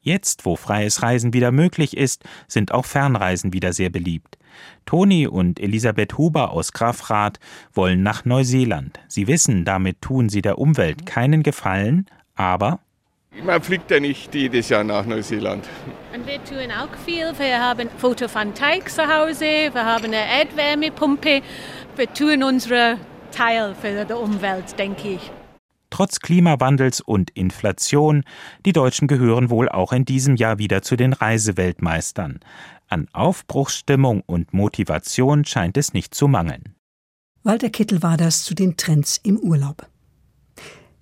Jetzt, 0.01 0.47
wo 0.47 0.55
freies 0.55 1.03
Reisen 1.03 1.33
wieder 1.33 1.51
möglich 1.51 1.97
ist, 1.97 2.23
sind 2.47 2.71
auch 2.71 2.85
Fernreisen 2.85 3.53
wieder 3.53 3.73
sehr 3.73 3.91
beliebt. 3.91 4.39
Toni 4.87 5.27
und 5.27 5.59
Elisabeth 5.59 6.17
Huber 6.17 6.53
aus 6.53 6.73
Grafrath 6.73 7.41
wollen 7.75 8.05
nach 8.05 8.25
Neuseeland. 8.25 9.01
Sie 9.09 9.27
wissen, 9.27 9.65
damit 9.65 10.01
tun 10.01 10.29
sie 10.29 10.43
der 10.43 10.59
Umwelt 10.59 11.07
keinen 11.07 11.43
Gefallen, 11.43 12.07
aber 12.37 12.79
man 13.45 13.63
fliegt 13.63 13.91
ja 13.91 14.01
nicht 14.01 14.35
jedes 14.35 14.69
Jahr 14.69 14.85
nach 14.85 15.07
Neuseeland. 15.07 15.65
Und 16.15 16.27
wir 16.27 16.43
tun 16.45 16.71
auch 16.73 16.97
viel. 17.05 17.33
Wir 17.39 17.61
haben 17.61 17.89
Photovoltaik 17.99 18.89
zu 18.89 19.07
Hause, 19.07 19.71
wir 19.73 19.85
haben 19.85 20.07
eine 20.07 20.27
Erdwärmepumpe. 20.41 21.43
Wir 21.97 22.13
tun 22.13 22.43
unsere 22.43 22.99
Teil 23.31 23.75
für 23.75 24.05
die 24.05 24.13
Umwelt, 24.13 24.79
denke 24.79 25.09
ich. 25.15 25.31
Trotz 25.91 26.21
Klimawandels 26.21 27.01
und 27.01 27.31
Inflation, 27.31 28.25
die 28.67 28.73
Deutschen 28.73 29.09
gehören 29.09 29.49
wohl 29.49 29.69
auch 29.69 29.93
in 29.93 30.05
diesem 30.05 30.37
Jahr 30.37 30.59
wieder 30.59 30.83
zu 30.83 30.97
den 30.97 31.13
Reiseweltmeistern. 31.13 32.41
An 32.89 33.09
Aufbruchsstimmung 33.13 34.23
und 34.27 34.53
Motivation 34.53 35.45
scheint 35.45 35.77
es 35.77 35.95
nicht 35.95 36.15
zu 36.15 36.29
mangeln. 36.29 36.75
Walter 37.43 37.71
Kittel 37.71 38.03
war 38.03 38.17
das 38.17 38.45
zu 38.45 38.55
den 38.55 38.77
Trends 38.77 39.19
im 39.23 39.39
Urlaub. 39.39 39.87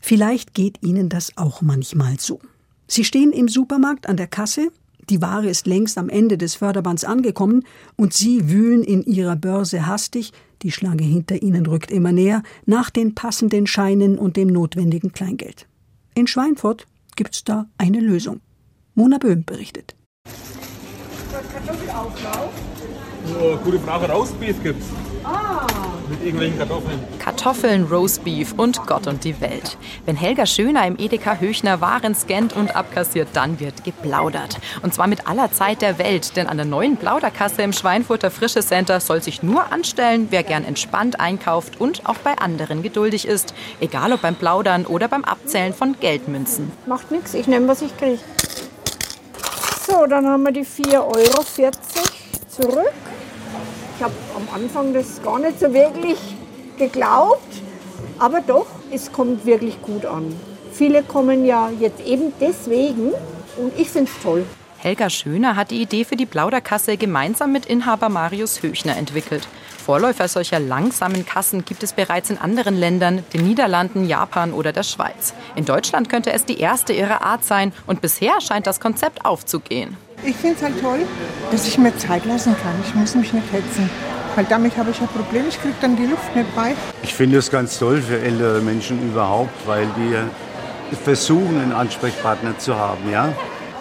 Vielleicht 0.07 0.55
geht 0.55 0.85
Ihnen 0.85 1.09
das 1.09 1.33
auch 1.37 1.63
manchmal 1.63 2.21
so. 2.21 2.39
Sie 2.87 3.03
stehen 3.03 3.33
im 3.33 3.49
Supermarkt 3.49 4.09
an 4.09 4.17
der 4.17 4.29
Kasse, 4.29 4.71
die 5.11 5.21
Ware 5.21 5.49
ist 5.49 5.67
längst 5.67 5.99
am 5.99 6.09
Ende 6.09 6.39
des 6.39 6.55
Förderbands 6.55 7.03
angekommen 7.03 7.65
und 7.97 8.13
Sie 8.13 8.49
wühlen 8.49 8.85
in 8.85 9.03
Ihrer 9.03 9.35
Börse 9.35 9.85
hastig, 9.85 10.33
die 10.63 10.71
Schlange 10.71 11.03
hinter 11.03 11.43
Ihnen 11.43 11.67
rückt 11.67 11.91
immer 11.91 12.13
näher, 12.13 12.45
nach 12.67 12.91
den 12.91 13.17
passenden 13.17 13.67
Scheinen 13.67 14.17
und 14.17 14.37
dem 14.37 14.47
notwendigen 14.47 15.11
Kleingeld. 15.11 15.67
In 16.15 16.29
Schweinfurt 16.29 16.87
gibt's 17.17 17.43
da 17.43 17.67
eine 17.77 17.99
Lösung. 17.99 18.41
Mona 18.95 19.19
Böhm 19.19 19.45
berichtet. 19.45 19.97
Nur 23.41 23.57
gute 23.57 23.81
Frage, 23.81 24.09
Roastbeef 24.13 24.63
gibt's. 24.63 24.87
Ah. 25.27 25.67
Mit 26.09 26.23
irgendwelchen 26.23 26.59
Kartoffeln. 26.59 27.01
Kartoffeln, 27.19 27.85
Roastbeef 27.85 28.53
und 28.57 28.87
Gott 28.87 29.09
und 29.09 29.25
die 29.25 29.41
Welt. 29.41 29.77
Wenn 30.05 30.15
Helga 30.15 30.47
Schöner 30.47 30.87
im 30.87 30.97
Edeka 30.99 31.39
Höchner 31.41 31.81
Waren 31.81 32.15
scannt 32.15 32.55
und 32.55 32.77
abkassiert, 32.77 33.29
dann 33.33 33.59
wird 33.59 33.83
geplaudert. 33.83 34.59
Und 34.83 34.95
zwar 34.95 35.09
mit 35.09 35.27
aller 35.27 35.51
Zeit 35.51 35.83
der 35.83 35.99
Welt, 35.99 36.37
denn 36.37 36.47
an 36.47 36.59
der 36.59 36.67
neuen 36.67 36.97
Plauderkasse 36.97 37.63
im 37.63 37.73
Schweinfurter 37.73 38.31
Frische 38.31 38.61
Center 38.61 39.01
soll 39.01 39.21
sich 39.21 39.43
nur 39.43 39.73
anstellen, 39.73 40.29
wer 40.31 40.45
gern 40.45 40.65
entspannt 40.65 41.19
einkauft 41.19 41.81
und 41.81 42.07
auch 42.07 42.19
bei 42.19 42.39
anderen 42.39 42.85
geduldig 42.85 43.27
ist. 43.27 43.53
Egal 43.81 44.13
ob 44.13 44.23
beim 44.23 44.37
Plaudern 44.37 44.87
oder 44.87 45.09
beim 45.09 45.25
Abzählen 45.25 45.75
von 45.75 45.97
Geldmünzen. 45.99 46.71
Macht 46.87 47.11
nichts, 47.11 47.35
ich 47.35 47.49
nehme, 47.49 47.67
was 47.67 47.83
ich 47.83 47.97
kriege. 47.97 48.21
So, 49.85 50.07
dann 50.07 50.25
haben 50.27 50.45
wir 50.45 50.53
die 50.53 50.65
4,40 50.65 51.01
Euro 51.01 51.43
zurück. 52.49 52.93
Ich 53.97 54.03
habe 54.03 54.15
am 54.37 54.47
Anfang 54.55 54.93
das 54.93 55.23
gar 55.23 55.39
nicht 55.39 55.59
so 55.59 55.73
wirklich 55.73 56.19
geglaubt, 56.77 57.63
aber 58.19 58.43
doch, 58.43 58.67
es 58.93 59.11
kommt 59.11 59.47
wirklich 59.47 59.81
gut 59.81 60.05
an. 60.05 60.39
Viele 60.71 61.03
kommen 61.03 61.47
ja 61.47 61.71
jetzt 61.81 62.05
eben 62.05 62.35
deswegen 62.39 63.13
und 63.57 63.73
ich 63.79 63.89
finde 63.89 64.11
es 64.15 64.23
toll. 64.23 64.45
Helga 64.77 65.09
Schöner 65.09 65.57
hat 65.57 65.71
die 65.71 65.81
Idee 65.81 66.05
für 66.05 66.17
die 66.17 66.27
Plauderkasse 66.27 66.99
gemeinsam 66.99 67.53
mit 67.53 67.65
Inhaber 67.65 68.11
Marius 68.11 68.63
Höchner 68.63 68.99
entwickelt. 68.99 69.49
Vorläufer 69.87 70.27
solcher 70.27 70.59
langsamen 70.59 71.25
Kassen 71.25 71.65
gibt 71.65 71.85
es 71.85 71.93
bereits 71.93 72.29
in 72.29 72.39
anderen 72.39 72.77
Ländern, 72.77 73.23
den 73.33 73.47
Niederlanden, 73.47 74.09
Japan 74.09 74.53
oder 74.53 74.73
der 74.73 74.83
Schweiz. 74.83 75.33
In 75.55 75.65
Deutschland 75.65 76.09
könnte 76.09 76.33
es 76.33 76.45
die 76.45 76.59
erste 76.59 76.93
ihrer 76.93 77.23
Art 77.23 77.45
sein 77.45 77.73
und 77.87 78.01
bisher 78.01 78.41
scheint 78.41 78.67
das 78.67 78.81
Konzept 78.81 79.25
aufzugehen. 79.25 79.97
Ich 80.25 80.35
finde 80.35 80.57
es 80.57 80.63
halt 80.65 80.83
toll, 80.83 80.99
dass 81.53 81.69
ich 81.69 81.79
mir 81.79 81.97
Zeit 81.99 82.25
lassen 82.25 82.57
kann. 82.61 82.75
Ich 82.85 82.97
muss 82.97 83.15
mich 83.15 83.33
nicht 83.33 83.53
hetzen. 83.53 83.89
Weil 84.35 84.47
damit 84.47 84.77
habe 84.77 84.91
ich 84.91 85.01
ein 85.01 85.07
Problem, 85.07 85.45
ich 85.49 85.63
kriege 85.63 85.77
dann 85.81 85.95
die 85.95 86.07
Luft 86.07 86.35
nicht 86.35 86.53
bei. 86.57 86.75
Ich 87.05 87.15
finde 87.15 87.39
es 87.39 87.49
ganz 87.49 87.79
toll 87.79 88.03
für 88.03 88.19
ältere 88.19 88.61
Menschen 88.63 89.01
überhaupt, 89.09 89.55
weil 89.69 89.87
die 89.97 90.97
versuchen, 90.97 91.61
einen 91.61 91.73
Ansprechpartner 91.73 92.59
zu 92.59 92.75
haben. 92.75 93.09
Ja? 93.09 93.33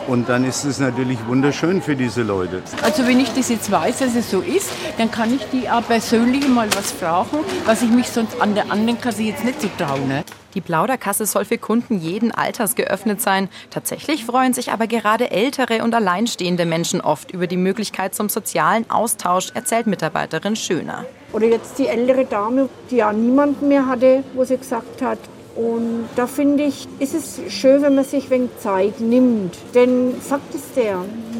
Und 0.08 0.30
dann 0.30 0.46
ist 0.46 0.66
es 0.66 0.80
natürlich 0.80 1.18
wunderschön 1.28 1.82
für 1.82 1.96
diese 1.96 2.22
Leute. 2.22 2.62
Also 2.84 3.08
wenn 3.08 3.20
ich 3.20 3.34
das 3.34 3.50
jetzt 3.50 3.72
weiß, 3.72 4.00
dass 4.00 4.16
es 4.16 4.30
so 4.30 4.42
ist, 4.42 4.70
dann 4.98 5.10
kann 5.10 5.34
ich 5.34 5.44
die 5.52 5.68
auch 5.70 5.86
persönlich 5.86 6.48
mal 6.48 6.68
was 6.76 6.92
fragen, 6.92 7.40
was 7.66 7.82
ich 7.82 7.90
mich 7.90 8.08
sonst 8.10 8.40
an 8.40 8.54
der 8.54 8.72
anderen 8.72 9.02
Kasse 9.02 9.24
jetzt 9.24 9.44
nicht 9.44 9.62
so 9.62 9.70
traue. 9.78 10.02
Ne? 10.02 10.24
Die 10.54 10.62
Plauderkasse 10.62 11.26
soll 11.26 11.44
für 11.44 11.58
Kunden 11.58 11.98
jeden 11.98 12.32
Alters 12.32 12.76
geöffnet 12.76 13.20
sein. 13.20 13.50
Tatsächlich 13.72 14.26
freuen 14.26 14.54
sich 14.54 14.72
aber 14.72 14.88
gerade 14.88 15.32
ältere 15.32 15.84
und 15.84 15.94
alleinstehende 15.94 16.66
Menschen 16.66 17.02
oft 17.02 17.32
über 17.32 17.48
die 17.48 17.58
Möglichkeit 17.58 18.16
zum 18.16 18.30
sozialen 18.30 18.90
Austausch, 18.90 19.52
erzählt 19.54 19.88
Mitarbeiterin 19.88 20.56
Schöner. 20.56 21.06
Oder 21.34 21.48
jetzt 21.48 21.78
die 21.80 21.88
ältere 21.88 22.26
Dame, 22.26 22.70
die 22.90 22.98
ja 22.98 23.12
niemanden 23.12 23.68
mehr 23.68 23.88
hatte, 23.88 24.24
wo 24.34 24.46
sie 24.46 24.58
gesagt 24.58 25.02
hat, 25.02 25.20
und 25.56 26.10
da 26.18 26.28
finde 26.28 26.66
ich, 26.66 26.88
ist 27.00 27.14
es 27.14 27.40
schön, 27.54 27.82
wenn 27.82 27.96
man 27.96 28.04
sich 28.04 28.32
ein 28.32 28.50
Zeit 28.60 29.00
nimmt. 29.00 29.56
Denn 29.74 30.14
Fakt 30.20 30.54
ist 30.54 30.76
der, 30.76 30.98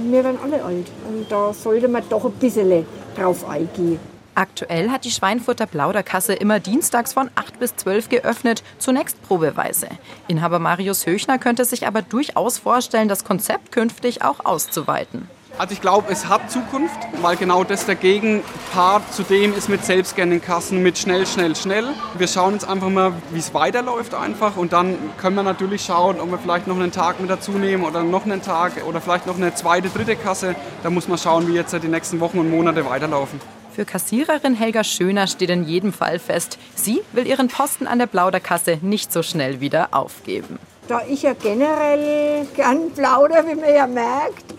wir 0.10 0.24
werden 0.24 0.40
alle 0.42 0.64
alt. 0.64 0.88
Und 1.10 1.30
da 1.30 1.54
sollte 1.54 1.90
man 1.90 2.04
doch 2.10 2.24
ein 2.24 2.32
bisschen 2.34 2.86
drauf 3.18 3.48
eingehen. 3.48 4.00
Aktuell 4.38 4.90
hat 4.90 5.06
die 5.06 5.12
Schweinfurter 5.12 5.66
Plauderkasse 5.66 6.34
immer 6.34 6.60
dienstags 6.60 7.14
von 7.14 7.30
8 7.36 7.58
bis 7.60 7.76
12 7.78 8.10
geöffnet, 8.10 8.64
zunächst 8.80 9.22
probeweise. 9.24 9.88
Inhaber 10.28 10.60
Marius 10.60 11.06
Höchner 11.06 11.38
könnte 11.38 11.64
sich 11.64 11.88
aber 11.88 12.02
durchaus 12.02 12.58
vorstellen, 12.58 13.08
das 13.08 13.24
Konzept 13.24 13.72
künftig 13.72 14.24
auch 14.24 14.44
auszuweiten. 14.44 15.30
Also 15.58 15.72
ich 15.72 15.80
glaube, 15.80 16.12
es 16.12 16.28
hat 16.28 16.52
Zukunft, 16.52 17.00
weil 17.22 17.38
genau 17.38 17.64
das 17.64 17.86
der 17.86 17.96
Gegenpart 17.96 19.14
zu 19.14 19.24
dem 19.24 19.54
ist 19.56 19.70
mit 19.70 19.86
Selbstscanning-Kassen, 19.86 20.84
mit 20.84 20.98
schnell, 20.98 21.26
schnell, 21.26 21.56
schnell. 21.56 21.88
Wir 22.18 22.28
schauen 22.28 22.54
jetzt 22.54 22.68
einfach 22.68 22.90
mal, 22.90 23.14
wie 23.32 23.40
es 23.40 23.54
weiterläuft 23.54 24.14
einfach 24.16 24.58
und 24.58 24.74
dann 24.74 24.98
können 25.18 25.38
wir 25.38 25.44
natürlich 25.44 25.86
schauen, 25.86 26.20
ob 26.20 26.30
wir 26.30 26.40
vielleicht 26.40 26.68
noch 26.68 26.76
einen 26.76 26.92
Tag 26.92 27.22
mit 27.22 27.30
dazu 27.30 27.54
nehmen 27.54 27.86
oder 27.86 28.04
noch 28.04 28.26
einen 28.26 28.42
Tag 28.42 28.86
oder 28.86 29.00
vielleicht 29.00 29.28
noch 29.28 29.38
eine 29.38 29.56
zweite, 29.56 29.88
dritte 29.88 30.18
Kasse. 30.18 30.56
Da 30.84 30.90
muss 30.90 31.08
man 31.08 31.18
schauen, 31.18 31.48
wie 31.48 31.54
jetzt 31.54 31.72
die 31.72 31.88
nächsten 31.88 32.20
Wochen 32.20 32.40
und 32.40 32.52
Monate 32.52 32.86
weiterlaufen. 32.86 33.40
Für 33.74 33.86
Kassiererin 33.86 34.56
Helga 34.56 34.84
Schöner 34.84 35.28
steht 35.28 35.50
in 35.50 35.64
jedem 35.64 35.94
Fall 35.94 36.20
fest, 36.20 36.58
sie 36.76 37.02
will 37.14 37.28
ihren 37.28 37.48
Posten 37.48 37.88
an 37.88 38.00
der 38.00 38.08
Plauderkasse 38.08 38.80
nicht 38.82 39.14
so 39.14 39.24
schnell 39.24 39.62
wieder 39.62 39.90
aufgeben. 39.92 40.60
Da 40.90 41.02
ich 41.10 41.24
ja 41.24 41.34
generell 41.34 42.46
gern 42.56 42.92
plauder, 42.92 43.46
wie 43.48 43.56
man 43.56 43.74
ja 43.74 43.88
merkt, 43.88 44.54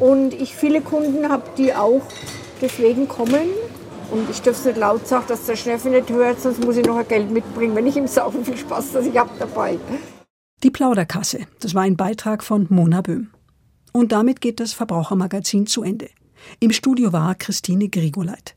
und 0.00 0.34
ich 0.34 0.54
viele 0.54 0.80
Kunden 0.80 1.28
habe, 1.28 1.44
die 1.56 1.74
auch 1.74 2.02
deswegen 2.60 3.08
kommen. 3.08 3.48
Und 4.10 4.30
ich 4.30 4.40
darf 4.40 4.56
es 4.56 4.64
nicht 4.64 4.76
laut 4.76 5.06
sagen, 5.06 5.24
dass 5.28 5.46
der 5.46 5.56
Chef 5.56 5.84
nicht 5.84 6.10
hört, 6.10 6.40
sonst 6.40 6.64
muss 6.64 6.76
ich 6.76 6.86
noch 6.86 6.96
ein 6.96 7.08
Geld 7.08 7.30
mitbringen, 7.30 7.74
wenn 7.74 7.86
ich 7.86 7.96
ihm 7.96 8.06
wie 8.06 8.44
viel 8.44 8.56
Spaß 8.56 8.92
dass 8.92 9.06
ich 9.06 9.16
habe 9.16 9.30
dabei. 9.38 9.78
Die 10.62 10.70
Plauderkasse, 10.70 11.40
das 11.60 11.74
war 11.74 11.82
ein 11.82 11.96
Beitrag 11.96 12.42
von 12.42 12.66
Mona 12.70 13.02
Böhm. 13.02 13.30
Und 13.92 14.12
damit 14.12 14.40
geht 14.40 14.60
das 14.60 14.72
Verbrauchermagazin 14.72 15.66
zu 15.66 15.82
Ende. 15.82 16.08
Im 16.60 16.72
Studio 16.72 17.12
war 17.12 17.34
Christine 17.34 17.88
Grigoleit. 17.88 18.55